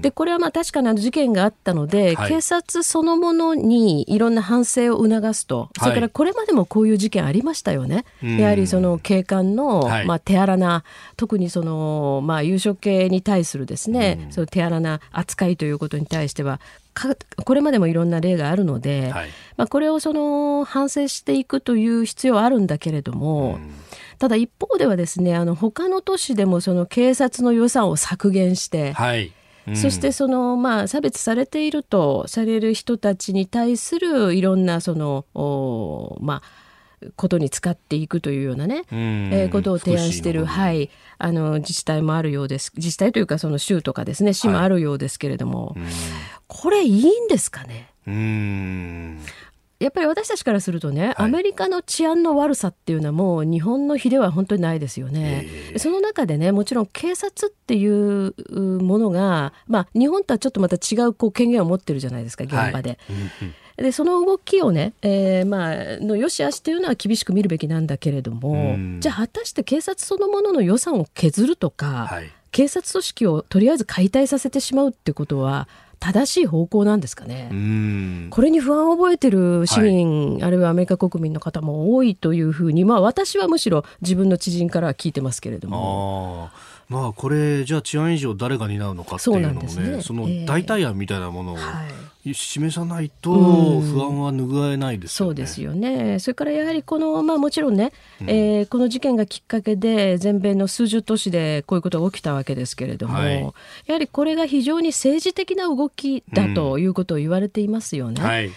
[0.00, 8.06] でこれはまあ確かにあの事件があったので、はい、警察そのものにいろんな反省を促すと、それからこれまでもこういう事件ありましたよね。
[8.22, 10.82] やはりその警官の、まあ、手荒な
[11.16, 16.60] 特にその、まあ、優勝系に対するですね、その手荒な扱いということに対しては
[17.44, 23.72] これまでもいろんな例があるので、はい、まあ、これをその反省していくという必要はあるんだけれども、うん、
[24.18, 29.32] ただ一方ではですねあの他の都市でもその警察の予算を削減して、はい。
[29.68, 35.26] うん、そしてその、まあ、差別されているとされる人たちに対するいろんなその
[36.20, 36.42] まあ
[37.16, 42.72] ことに使っていくというようなね、えー、ことを提案している、はい、あの自治体もあるようです。
[42.76, 45.76] 自治体というかその州とかですね市もあるようですけれども、はい、
[46.46, 47.88] これいいんですかね？
[49.78, 55.46] やっぱり私たちからするとね、はい、アメリカの治安の悪さっていうのはもう日本の比では本当にないですよね。
[55.72, 58.34] えー、その中でねもちろん警察っていう
[58.82, 62.90] ものが、まあ、日本とはちょっとまた違うこう権限を持ってるじゃないですか現場で。
[62.90, 62.98] はい
[63.80, 65.74] でその動きをね、えー、まあ
[66.04, 75.66] の良し悪しというのは厳しく見るべきなんだけれども、じゃあ果たして警察そのものの予算を削るとか、はい、警察組織をとりあえず解体させてしまうってことは
[75.98, 77.50] 正しい方向なんですかね？
[78.30, 86.50] これに不安を覚えてる市民、はい、あるいはアメリカ国民の方も多いというふうに、まあ私はむしろ自分の知人からは聞いてますけれども。
[86.88, 91.56] まあこれじゃあ治安維持を誰が担うのかっていうのもねその代替案みたいなものを、
[92.24, 93.32] 示さないと
[93.80, 96.18] 不安は拭えないですよね、そうですよね。
[96.18, 103.40] それからやはりこの、まあもちろんね、うん、えー、この事件がきっかけで全米の数十都市でこういうことが起きたわけですけれども、はい、
[103.86, 108.20] やはりこれが非常に政治的な動きだということを言われていますよね。
[108.20, 108.26] うん。
[108.26, 108.50] はい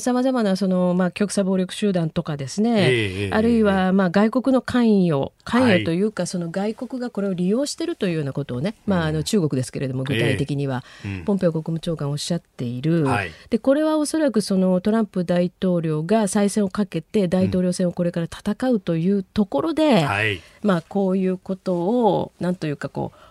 [0.00, 13.06] さまざまなその、まあ、極左暴力集団とかですね、えー、あるいは、まあ、外国の関与関与というか、はい、その外国がこれを利用しているというようなことをね、まあ、あの中国ですけれども具体的には、えー、ポンペオ国務長官おっしゃっている、
[13.50, 23.27] でこれはおそらくそのトランプ大統領が再選をかけて大統領選をこれから戦うというところで、うんまあ、こういうことをなんというかこう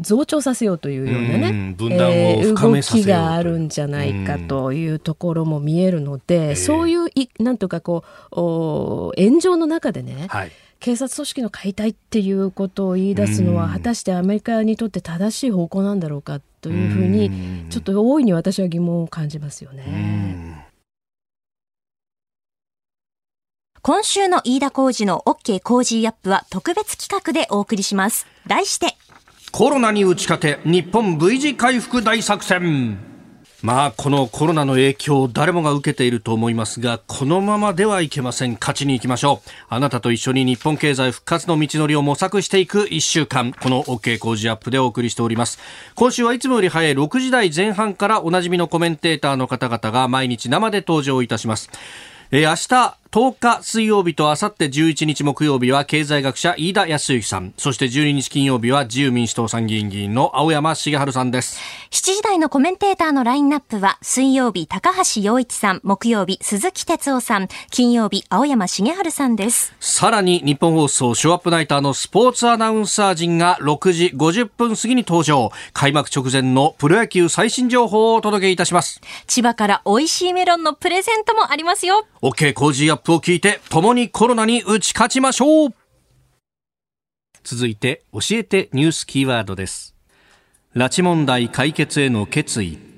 [0.00, 8.34] 増長させようというようなね、分断を動きがあるんじゃないかというところも見えるので、そういういなんとかこう
[9.20, 20.68] 炎上の中でね、はい、警察組織の解体っていうことを言い出すのは果たしてアメリカにとって正しい方向なんだろうかというふうにちょっと大いに私は疑問を感じますよね。
[23.82, 28.26] 今週の飯田浩二の OK 工事アップは特別企画でお送りします。
[28.46, 28.94] 題して
[29.60, 32.96] コロナに打ち勝て日本 V 字回復大作戦。
[33.60, 38.54] まあこのコロナの影響を誰もが受けていると思いますがこのままではいけません。
[38.54, 39.50] 勝ちに行きましょう。
[39.68, 43.52] あなたと一緒に日本経済復活の道のりを模索していく1週間。
[43.52, 45.58] この OK 工事アップでお送りしております。
[45.94, 51.68] 今週はいつもより早い6時台前半からおなじみのコメンテーターの方々が毎日生で登場いたします。
[52.30, 61.58] えー、明日10日水曜日とあさって11日木曜日は経済学者飯田康之さん、そして12日金曜日は自由民主党参議院議員の青山茂春さんです。
[61.90, 69.74] 7時台のコメンテーターのラインナップは水曜日高橋洋一さん、木曜日鈴木哲夫さん、金曜日青山茂春さんです。
[69.80, 75.50] さらに日本放送ショーアップナイターのスポーツアナウンサー陣が6時50分過ぎに登場。
[75.72, 79.00] 開幕直前のプロ野球最新情報をお届けいたします。
[79.26, 82.06] 千葉から美味しいメロンのプレゼントもありますよ。
[82.22, 85.74] OK 工事アップを聞いて共にコロナに打ち勝ちましょう。
[87.42, 89.94] 続いて教えてニュースキーワードです。
[90.74, 92.90] 拉致問題解決への決意。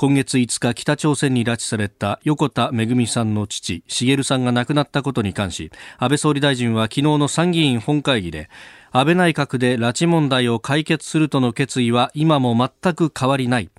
[0.00, 8.48] 今月5日北朝鮮に拉致された横田めぐみさんの父茂さんが亡くなったことに関し安倍総理大臣は昨日の参議院本会議で
[8.92, 13.70] 安倍内閣で拉致問題を解決するとの決意は今も全く変わりない。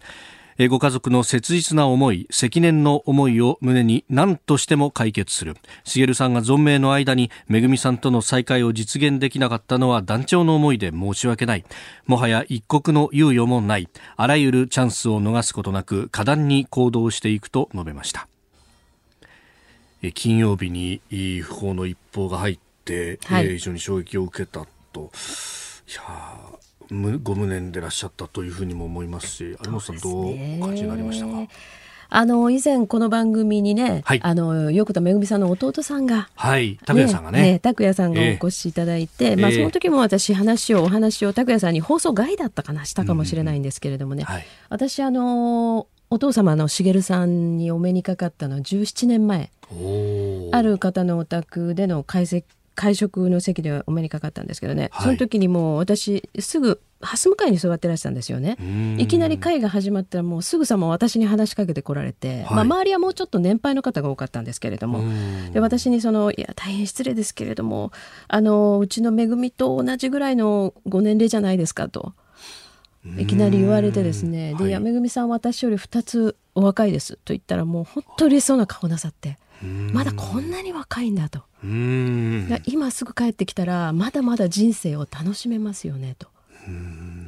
[0.68, 5.56] ご家族の切実な思い、積年の思いを胸に何としても解決する。
[5.86, 11.64] 茂さんが存命の間に、めぐみさんとの再会を実現できなかったのは団長の思いで申し訳ない。
[12.08, 13.88] もはや一刻の猶予もない。
[14.18, 18.28] あらゆるチャンスを逃すことなく、果断に行動していくと述べました。
[20.14, 21.02] 金曜日に
[21.42, 25.12] 不法の一報が入って、はい、非常に衝撃を受けたと。
[25.88, 26.02] いや
[27.24, 31.48] ご無念でいらっしゃったというふうにも思いますし有本さんどうお感じになりましたか？
[32.12, 49.52] あの以前この番組にね、はい、あの横田めぐみさんの弟さんが、はい、拓也さんがね、ね拓也さんがお越しいただいて、えー、まあその時も私話をお話を拓也さんに放送外だったかなしたかもしれないんですけれどもね、はい、私あのお父様の茂さんにお目にかかったのは17年前。
[50.52, 52.44] ある方のお宅での解析
[52.80, 58.58] 会食の席でお目にかかったんですけどね、はい、その時にもう私すぐ蓮向かいに座ってらしたんですよね。
[58.98, 65.02] いきなり会が始まったらもうすぐさま私に話しかけてこられて、はい、まあ、周りはもうちょっと年配の方が多かったんですけれども。
[65.52, 67.92] で私にその「いや大変失礼ですけれども
[68.30, 72.14] あのうちのめぐみと同じぐらいのご年齢じゃないですか」と。
[73.18, 79.38] いきなり言われてですね「で、はい、めぐみさん私より2つお若いです」と言ったらもう本当嬉しそうな顔なさって
[79.94, 81.44] まだこんなに若いんだと。
[82.66, 86.28] 今すぐ帰ってきたらまだまだ人生を楽しめますよねと。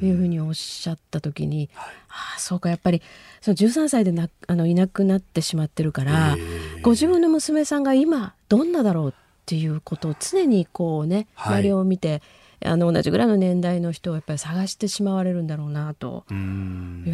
[0.02, 3.02] いうふうにおっしゃった時に、はい、ああそうかやっぱり
[3.40, 6.36] その13歳でなあのいなくなってしまってるから、
[6.82, 9.12] ご自分の娘さんが今どんなだろうっ
[9.46, 12.22] ていうことを常にこうね周りを見て、
[12.64, 16.36] あの同じぐらいの年代の人をやっぱり探してしまわれるんだろうなという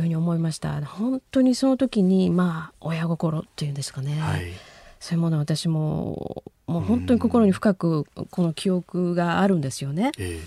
[0.01, 0.85] ふうに思いました。
[0.85, 4.19] 本当にその時にまあ親心っていうんですかね。
[4.21, 4.53] はい
[5.01, 10.13] そういうものは私ももう本当に心に深くこの記憶があるんですよね。
[10.19, 10.41] え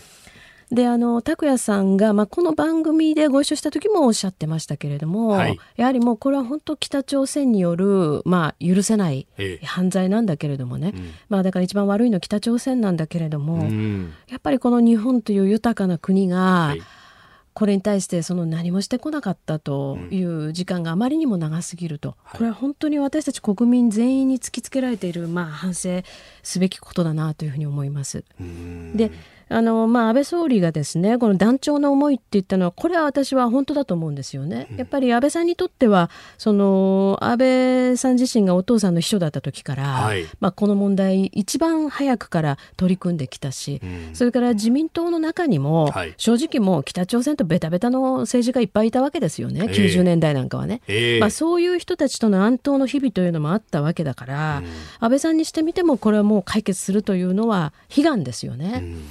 [0.72, 9.28] ー、であの拓也さんが、まあ、この番組でご一緒した時もおっしゃってましたけれども、はい、やはりもうこれは本当北朝鮮による、まあ、許せない
[9.64, 16.82] 犯罪なんだけれどもね、えーうん、まあ、だから一番悪いのは北朝鮮なんだけれども、うん、やっぱりこの日本という豊かな国が、はい
[17.54, 26.02] これに対してその何もしてこなかったという時間があまりにも長すぎると、これは本当に私たち国民全員に突きつけられている、まあ、反省
[26.44, 28.24] すべきことだなというふうに思います。
[28.96, 29.12] で
[29.52, 34.68] あのまあ、安倍総理がですねこの団長の思いって言ったのはこれは私は本当だと思うんですよね。
[34.78, 54.66] やっぱり安倍さんにとってはその安倍さん自身がお父さんの秘書だった時から、はい、まあ、この問題一番早くから取り組んできたし、うん、それから自民党の中にも、はい、正直もう北朝鮮とベタベタの政治家いっぱいいたわけですよね、えー、90年代なんかはね、えー、まあ、そういう人たちとの暗闘の日々というのもあったわけだから、うん、
[55.00, 58.80] 安倍さんにしてみてもこれはもう解決するというのは悲願ですよね。
[58.82, 59.04] うん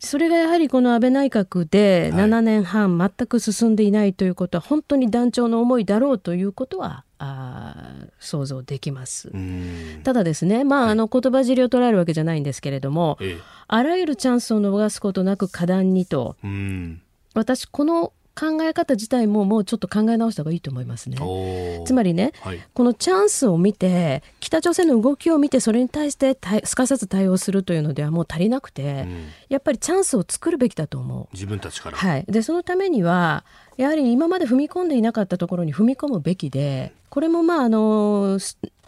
[0.00, 9.30] それがやはりこの安倍内閣で7年半全く進んでいないということは、本当に団長の思いだろうということはあ想像できます。
[10.04, 13.18] ただですね、まあ、あの言葉尻を捉えるわけじゃないんですけれども、
[13.66, 16.36] あらゆるチャンスを逃すことなく果断にと、
[17.34, 21.16] 私この考え方自体ももうちょっと考え直した方がいいと思いますね。
[21.84, 31.28] つまりね、はい、このチャンスを見て北朝鮮の動きを見てそれに対してすかさず対応するというのではもう足りなくて、うん、やっぱりチャンスを作るべきだと思う。
[31.32, 33.44] 自分たちから、はい、でそのためには
[33.78, 38.38] やはり今まで踏み込んでいなかったところに踏み込むべきでこれもまああの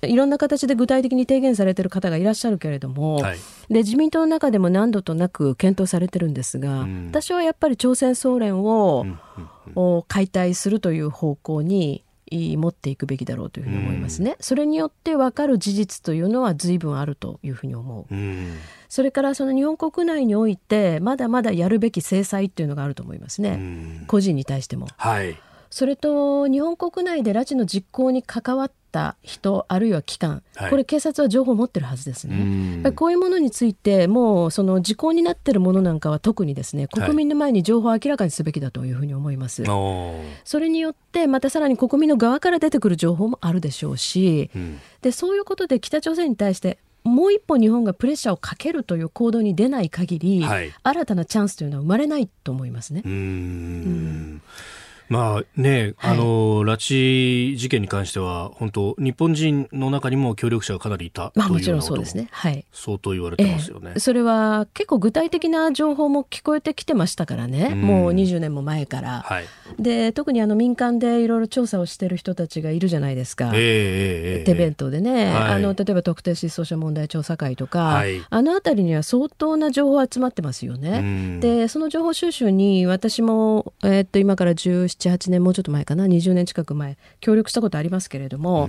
[0.02, 3.38] いろんな形で具体的に提言されている方がいらっしゃるけれども、はい、
[3.68, 9.06] で自民党の中でも何度となく検討されてるんですが、うん、私はやっぱり朝鮮総連を、
[9.76, 14.32] うん、解体するという方向に持っていくべきだろうというふうに思いますね。
[14.32, 18.14] うん、それによって分かる事実というのは随分あるというふうに思う。
[18.90, 24.04] それからその日本国内においてまだまだやるべき制裁っていうのがあると思いますね。
[24.06, 24.88] 個人に対しても。
[24.96, 25.38] はい
[25.72, 32.90] それと日本国内で拉致の実行に関わっった人あるいは機関、はい、これ警察は情報を持ってるはずですね。
[32.92, 39.62] こういうものについてもうその時効になってるものなんかは特にですね国民の前に情報を明らかにすべきだというふうに思います。
[39.62, 46.78] はい、それによってまたさらに国民の側から出てくる情報もあるでしょうし、うん、でそういうことで北朝鮮に対して
[47.10, 53.02] もう一歩日本がプレッシャーをかけるという行動に出ない限り、はい、新たなチャンスというのは生まれないと思いますね。
[53.04, 54.42] うん
[55.10, 62.28] まあね、あの、拉致事件に関しては、本当、日本人の中にも協力者がかなりいたまあ、もちろんそうですね。
[62.30, 62.64] はい。
[62.72, 69.22] 相当言われてますよね、えー、それは結構具体的な情報も聞こえてきてましたからね、うもう20年も前から。
[69.26, 69.44] はい。
[69.80, 73.50] で、特にあの民間でいろいろ調査をしてる人たちがいるじゃないですか。
[73.52, 81.40] えー、手弁当でね、はい、あの、例えば特定失踪者問題調査会とか、はい、あのあたりには相当な情報集まってますよね。
[81.40, 88.68] で、その情報収集に私も、えー、っと、今から17 78年もうちょっと前かな20年近く前協力したことありますけれども、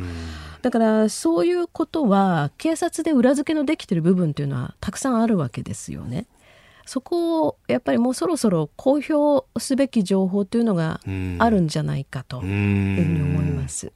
[0.62, 6.28] だからそういうことは警察で裏付けのできてる部分っていうのはたくさんあるわけですよね。
[6.86, 11.00] そこをやっぱりもうそろそろ公表すべき情報というのが
[11.40, 13.92] あるんじゃないかというふうに思います。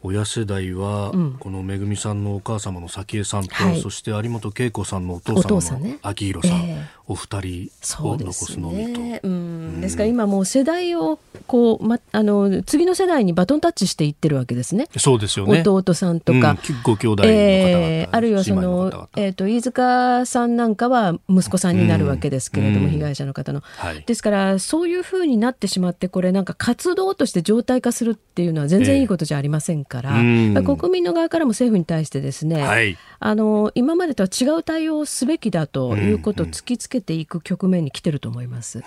[0.00, 6.74] 親世代は、うん、このめぐみさんのお母様の早紀江さんと、はい、そして有本恵子さんのお父さんの昭弘さん、ねえ。
[6.82, 7.70] ー、お二人
[8.02, 9.00] を残すのみと。
[9.00, 14.88] ね、うん、ですから今もう世代をこう、ま、あの次の世代にバトンタッチしていってるわけですね。
[14.96, 15.62] そうですよね。
[15.66, 30.10] 弟さんとか、うん、ご兄弟のえー、あるいはそのえっ、ー、と飯塚さんなんかは息子さんになるわけですけれども、被害者の方の、はい、ですからそういうふうになってしまってこれなんか活動として常態化するっていうのは全然いいことじゃありませんから。
[30.10, 38.78] えー国民の側からも政府に対してですね、はい、あの今までとは違う対応をすべきだということを突きつけていく局面に来てると思います。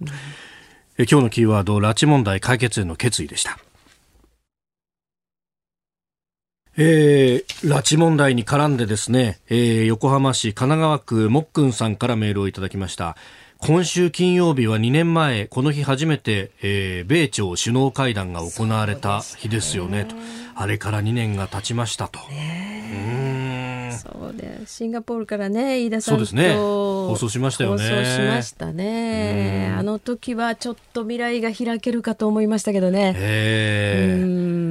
[0.00, 0.08] うん、
[0.98, 3.58] え今日のキーワード拉致問題解決への決意でした。
[6.76, 13.16] えー、拉致問題に絡んでですね、えー、横浜市神奈川区もっくんさんからメールをいただきました。
[13.58, 20.16] 今週金曜日は2年前、この日初めて、えー、米朝首脳会談が行われた日ですよねと。
[20.56, 22.18] あれから2年が経ちましたと。
[23.98, 27.82] そうでシンガポールからね飯田さんと、ね、放送しましたよね。
[27.82, 29.74] 放送しましたね。
[29.76, 33.12] あの時はちょっと未来が開けるかと思いましたけどね。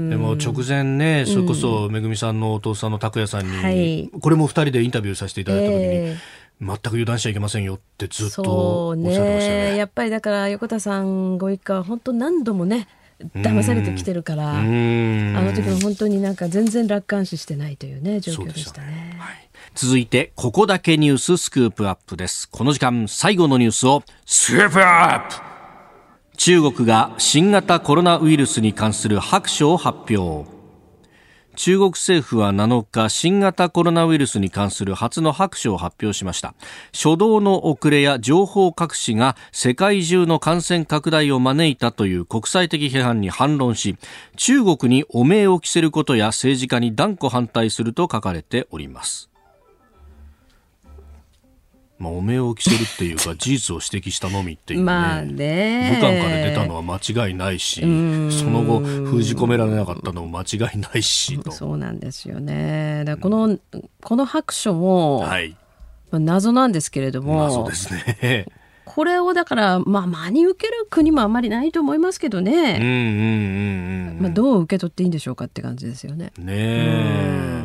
[0.09, 6.15] でも直前ね、それこそめぐみさんのお父さんの拓也さんに、はい、これも2人でインタビューさせていただいた時に。
[6.61, 9.71] 全く油断しちゃいけませんよってずっとおっしゃってましたね。
[9.71, 12.87] ねやっぱりだから横田さんご一家は本当何度もね
[13.35, 19.15] 騙されてきてるからあの時も本当になんか全然楽観視してないというね状況でしたね。
[19.19, 22.49] はい、続いてここだけニューススクープアップです。
[22.49, 25.35] この時間最後のニュースをスクープアップ!
[26.35, 30.52] 中国が新型コロナウイルスに関する白書を発表
[31.55, 36.55] 中国政府は7日新型コロナウイルスに関する初の白書を発表しました。
[36.91, 43.97] 初動の遅れや情報隠しが世界中の感染拡大を招いたという国際的批判に反論し
[44.35, 49.32] 中国に汚名を着せることや政治家に断固反対すると書かれております。
[52.03, 54.85] まあ、おめを着せるっていうか 事実を指摘したのみっていうね。
[54.85, 55.91] まあね。
[55.95, 57.85] 武漢から出たのは間違いないしそ
[58.45, 63.03] の後封じ込められなかったのも間違いないしそうなんですよね。
[63.05, 63.57] だこの
[64.01, 65.55] この白書も、はい、
[66.11, 68.47] 謎なんですけれども謎ですね
[68.85, 76.31] これをだから、まあ、真に受ける国もあまりないと思いますけどね、うんうんうんまあ、どう受け取っていいんでしょうかって感じですよね。
[76.37, 77.63] ねえ。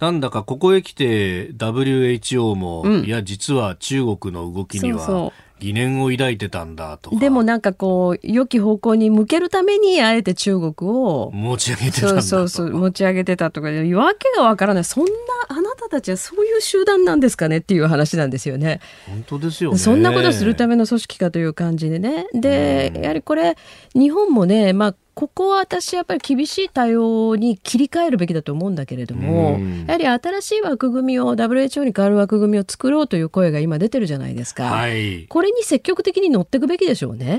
[0.00, 13.74] なんだかここへ来て WHO も、うん、いや実は中国の動きにはそうそう疑念を抱いてたんだとでもなんかこう良き方向に向けるためにあえて中国を持ち上げてたんだそうそうそう持ち上げてたとかわ
[14.14, 14.84] けがわからない。
[14.84, 15.10] そんな
[15.48, 18.80] あなたたちはそういう集団なんですかねっていう話なんですよね。
[19.06, 22.26] 本当ですよ、ね、そんなことするための組織かという感じでね。
[22.32, 23.56] で、やはりこれ
[23.94, 37.38] 日本もねまあここは私やっぱり厳しい対応に切り替えるべきだと思うんだけれども、やはり新しい枠組みを WHO に代わる枠組みを作ろうという声が今出てるじゃないですか、はい、これに積極的に乗っていくべきでしょうね。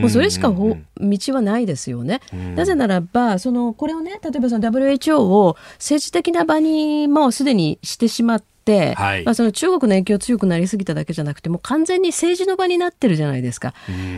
[0.00, 2.22] もうそれしか道はないですよね。
[2.56, 13.74] なぜならばそのこれをね例えばその WHO を政治的な場にもうすでにしてしまって、はい、まあ、その中国の影響強くなりすぎただけじゃなくてもう完全に政治の場になってるじゃないですか。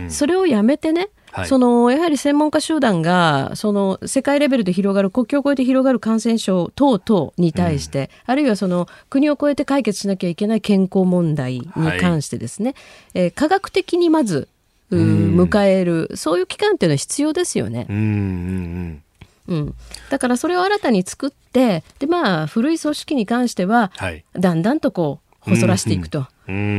[0.09, 11.70] それをやめてねはい、そのやはり専門家集団がその世界レベルで広がる国境を越えて広がる感染症等々に対して、うん、あるいはその国を越えて解決しなきゃいけない健康問題に
[12.01, 12.70] 関してですね、
[13.14, 14.49] はい、えー、科学的にまず
[14.91, 17.87] 迎えるそういう期間っていうのは必要ですよね。
[17.89, 19.03] うんうんうん。
[19.49, 19.74] うん、
[20.11, 26.20] だからそれを新たに作ってでまあ古い組織に関しては、はい、だんだんとこう細らしていくと。
[26.20, 26.26] うん、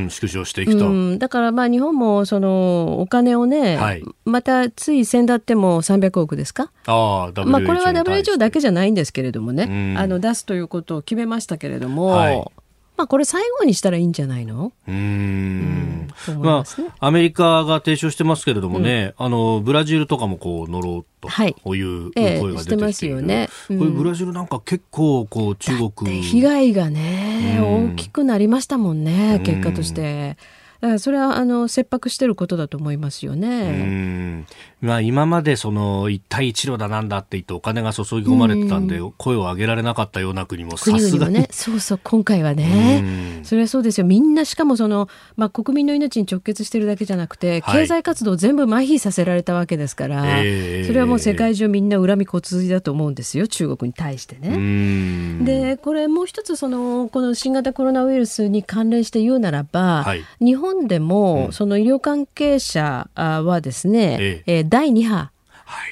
[0.09, 6.71] 縮小していくと、うん、だからまあ日本もそのお金をね、はい、またつい先だっても300億ですか？
[6.85, 12.45] あ、まあ、これは WHO だけじゃないんですけれどもね、あの出すということを決めましたけれども、はい、
[12.97, 14.73] まあ、これ最後にしたらいいんじゃないの？
[14.87, 21.27] うん、ね、まあ、アメリカが提唱してますけれどもね、うん、あのブラジルとかもこう乗ろうと
[21.73, 21.81] い。
[21.81, 26.21] う声が出てきてはいえますよね、うん、これブラジルなんか結構こう中国。
[26.21, 30.37] 被害がね、大きくなりましたもんね結果として。
[30.81, 34.45] らそれはあの切迫してることだと思いますよね。
[34.81, 41.33] まあ、今までその一帯一路だなんだって言ってお金が注ぎ込まれてたんで、声を上げられなかったような国もさすがに。
[41.35, 44.07] ね、そうそう今回はね、それはそうですよ。
[44.07, 55.43] みんなしかもその、まあ、国民の命に直結してるだけじゃなくて経済活動を全部麻痺させられたわけですから、はい、それはもう世界中みんな恨み骨髄だと思うんですよ中国に対してね。
[55.43, 64.63] でこれもう一つそのこの新型コロナウイルスに関連して言うならば、はい、日本でも、その医療関係者はですね、ええ。
[64.63, 65.31] 第2波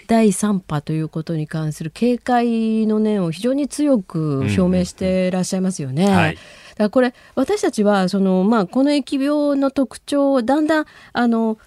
[0.07, 6.05] 第3波ということに関する警戒の念を非常に強く表明していらっしゃいますよね。
[6.05, 6.43] うんはい、だか
[6.79, 11.57] らこれ私たちはその、まあ、この疫病の特徴をだんだんあの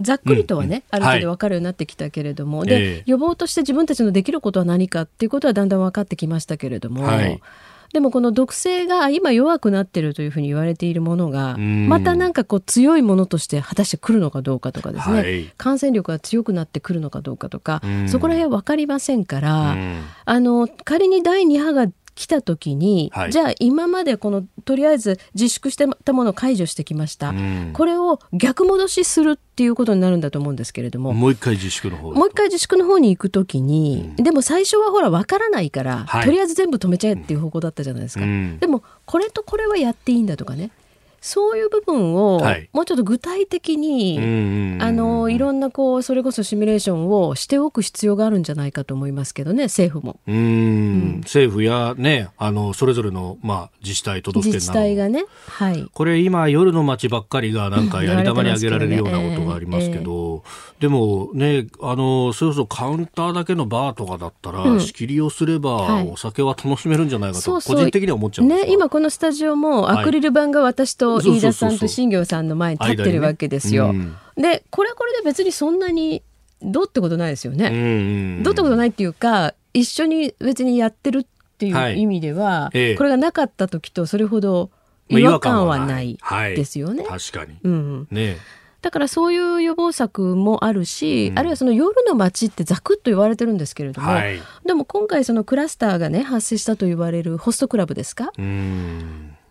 [0.00, 7.40] ざっくりとはね、うんうん、ある程度分かるようになってきたけれども、はい、で、予防として自分たちのできることは何かっていうことはだんだん分かってきましたけれども、はい、
[7.92, 19.76] でもこの毒性が今弱くなってるというふうに言われているものがまたなんかこう強いものとして果たしてくるのかどうかとかですね、はい、感染力が強くなってくるのかどうかとかそこら辺分かりませんから
[20.24, 21.86] あの仮に第2波が
[22.18, 27.32] 来た時に、はい、じゃあ今までこのとりあえず自粛してたものを解除してきました、
[27.72, 31.14] これを逆戻しするっていうことになるんだと思うんですけれども。
[31.14, 40.70] もう一回自粛の方もう一回自粛の方に行く時に、うん、でも最初はほら分からないから、はい、とりあえず全部止めちゃえっていう方向だったじゃないですか、うん、でもこれとこれはやっていいんだとかね
[41.28, 42.40] そういう部分を
[42.72, 44.18] もうちょっと具体的に、
[44.78, 50.18] はい、あのいろんなこうそれこそシミュレーションをしておく必要があるんじゃないかと思いますけどね政府も。
[50.26, 60.44] うん、政府やねあのそれぞれのまあ自治体都道府県自治体がね、はい、これ今夜の街ばっかりがなんかやり玉にあげられるようなことがありますけど、
[60.80, 73.92] でもねあのそれこそカウンターだけのバーとかだったら、うん、仕切りをすれば、お酒は楽しめるんじゃないかと個人的には思っちゃうんですね今このスタジオもアクリル板が私とと飯田さんと新行さんの前に立ってるわけですよ。
[73.92, 76.22] ねうん、でこれはこれで別にそんなに
[76.62, 78.40] どうってことないですよね。
[78.42, 81.26] どうってことないっていうか一緒に別にやってるっ
[81.58, 84.70] ていう意味では、はいこれがなかった時とそれほど
[85.08, 86.18] 違和感はない
[86.54, 87.04] ですよね。
[87.04, 88.36] はい、確かに、うん、ね。
[88.80, 98.30] だからそういう予防策もあるし、うん、あるいはその夜の街ってざくっと言われてるんですけれども、はい、でも今回そのクラスターがね発生したと言われるホストクラブですか？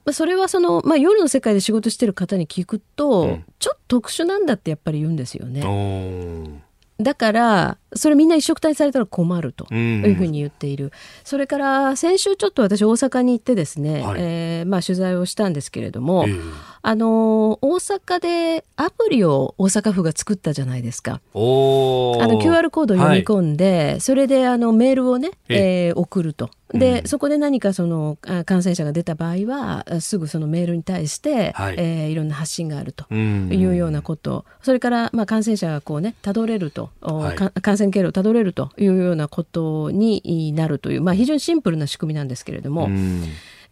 [0.08, 6.64] まあ、それはその、まあ、夜の世界で仕事してる方に聞くと、うん、ちょっと特殊なんだってやっぱり言うんですよね。
[6.98, 10.92] だからそれみんな一緒くたにされたら困るというふうに言っている、うん、
[11.26, 16.52] それから先週ちょっと私大阪に行ってですね、はい、えー、まあ、取材をしたんですけれども、えー、
[16.88, 21.16] あの大阪でアプリを大阪府が作ったじゃないですか。
[21.16, 26.50] あの QR コードを読み込んで、はい、それであのメールをね、えー、送ると。
[26.70, 31.76] で、うん、そこで何かその感染者が出た場合はすぐそのメールに対して、はい。
[31.78, 42.86] えー、いろんな発信があるというようなこと、それからまあ感染者がこうねたどれると、はい、感染経路をたどれるというようなことになるという、まあ、非常にシンプルな仕組みなんですけれども。
[42.86, 43.24] うん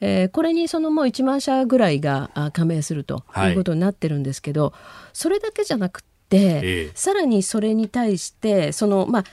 [0.02, 3.52] えー、これにそのもう1万社ぐらいが加盟するとい。
[3.52, 4.74] うことになってるんですけど、はい、
[5.14, 9.24] それだけじゃなくて、ええ、さらにそれに対してその、まあ、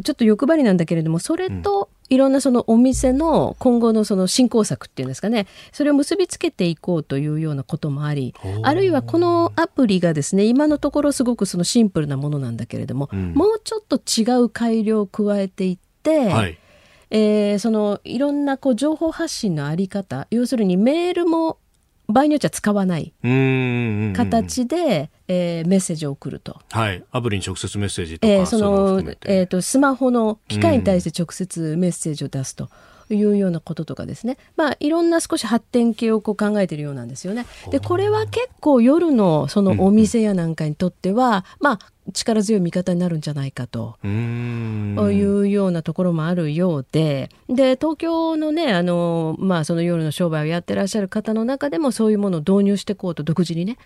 [0.00, 5.46] ちょっと欲張りなんだけれどもそれといろんなそのお店の今後のその振興策っていうんですかね。
[5.72, 16.58] それを結びつけていこうというようなこともありあるいはこのアプリがですね今のところすごくそのシンプルなものなんだけれども、うん、もうちょっと違う改良を加えていって、はい、
[17.10, 21.58] えー、そのいろんなこう情報発信のあり方要するにメールも
[22.08, 26.58] 場合によっては使わない形で、えー、メッセージを送ると。
[26.70, 27.04] はい。
[27.12, 32.70] アプリに直接メッセージとか、えー、その、えっ、ー、と、スマホの機械に対して直接メッセージを出すと。
[33.14, 37.46] いうようなこととかですね、まあ、いろんな少し発展系をこう考えているようなんですよね。
[37.70, 41.78] でこれは結構夜のそのお店やなんかにとっては、うん、まあ
[42.12, 43.96] 力強い味方になるんじゃないかと。
[44.04, 47.30] いうようなところもあるようで。
[47.48, 53.78] で東京のねあの、まあ、その夜の商売をやってらっしゃる方の中でもそういうものを導入していこうと独自にね、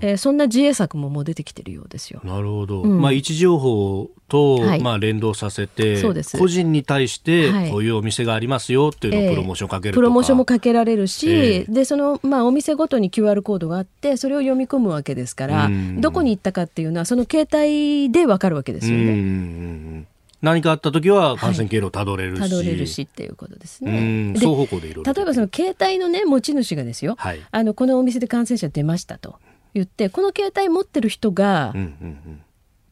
[0.00, 2.20] えー、そんな自衛策ももう出てきてるようですよ。
[2.24, 6.02] なるほど、うん、まあ、位置情報と、はい、まあ、連動させて
[6.38, 20.06] 個人に対してこういうお店がありますよっていうのをプロモーションかけるとか、えー、プロモーションもかけられるし、えー、でその、まあ、お店ごとに QR コードがあってそれを読み込むわけですから、どこに行ったかっていうのはその携帯でわかるわけですよね。
[20.42, 24.32] 何かあった時は感染経路をたどれるし、はい、れるしっていうことですね。
[24.36, 29.36] 双方向でいろ例えばその携帯のね持ち主がですよ、はい、あのこのお店で感染者出ましたと
[29.74, 31.88] 言ってこの携帯持ってる人が、うんうんう
[32.30, 32.42] ん。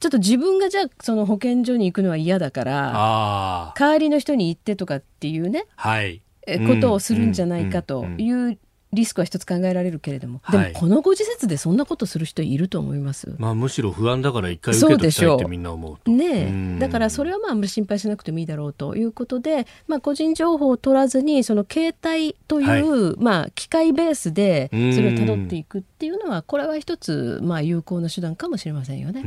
[0.00, 8.58] ちょっと自分がじゃあその保健所に行くのは嫌だから代わりの人に行ってとかっていうね、はい、ことをするんじゃないかという
[8.92, 13.34] リスクは一つ考えられるけれども、でもこのご時節でそんなことする人いると思います。
[13.38, 29.22] まあむしろ不安だから一回受けときたいってみんな思うねだからそれはまああんまり心配しなくてもいいだろうということで、まあ個人情報を取らずにその携帯という、はい、まあ機械ベースでそれをたどっていくっていうのはこれは一つまあ有効な手段かもしれませんよね。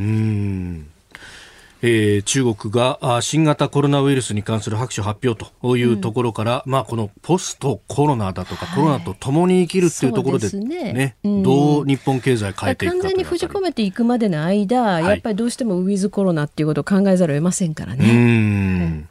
[1.84, 18.06] えー、中国が新型コロナウイルスに関する白書発表というところから、うん、まあ、このポストコロナだとか、はい、コロナと共に生きるっていうところでね、ねうん、どう日本経済変えていくか完全に封じ込めていくまでの間、はい、やっぱりどうしてもウィズコロナっていうことを考えざるを得ませんからね。
[18.06, 19.10] うん、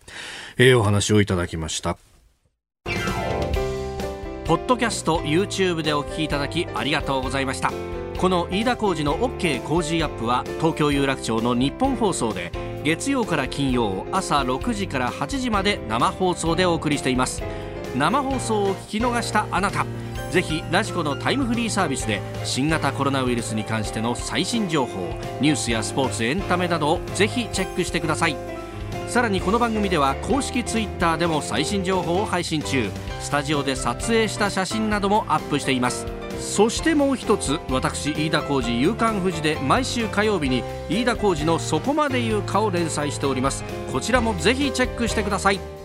[0.58, 1.98] えー、お話をいただきました。
[4.44, 7.72] ポッドキャスト YouTube でお聞きいただきありがとうございました。
[8.20, 12.52] この飯田浩司の OK 工事アップは東京有楽町の日本放送で
[12.84, 17.42] 月曜から金曜朝6時から8時まで生放送でお送りしています。
[17.96, 19.86] 生放送を聞き逃したあなた
[20.30, 25.00] ぜひラジコのタイムフリーサービスで新型コロナウイルスに関しての最新情報
[25.40, 28.36] ニュースやスポーツエンタメなどをぜひチェックしてください。
[29.08, 32.90] さらにこの番組では公式ツイッターでも最新情報を配信中。
[33.18, 36.19] スタジオで撮影した写真などもアップしています。
[36.40, 43.62] そしてもう一つ私飯田浩司夕刊富士で毎週火曜日に飯田浩司の「そこまで言うか」を連載しております。
[43.92, 45.79] こちらもぜひチェックしてください。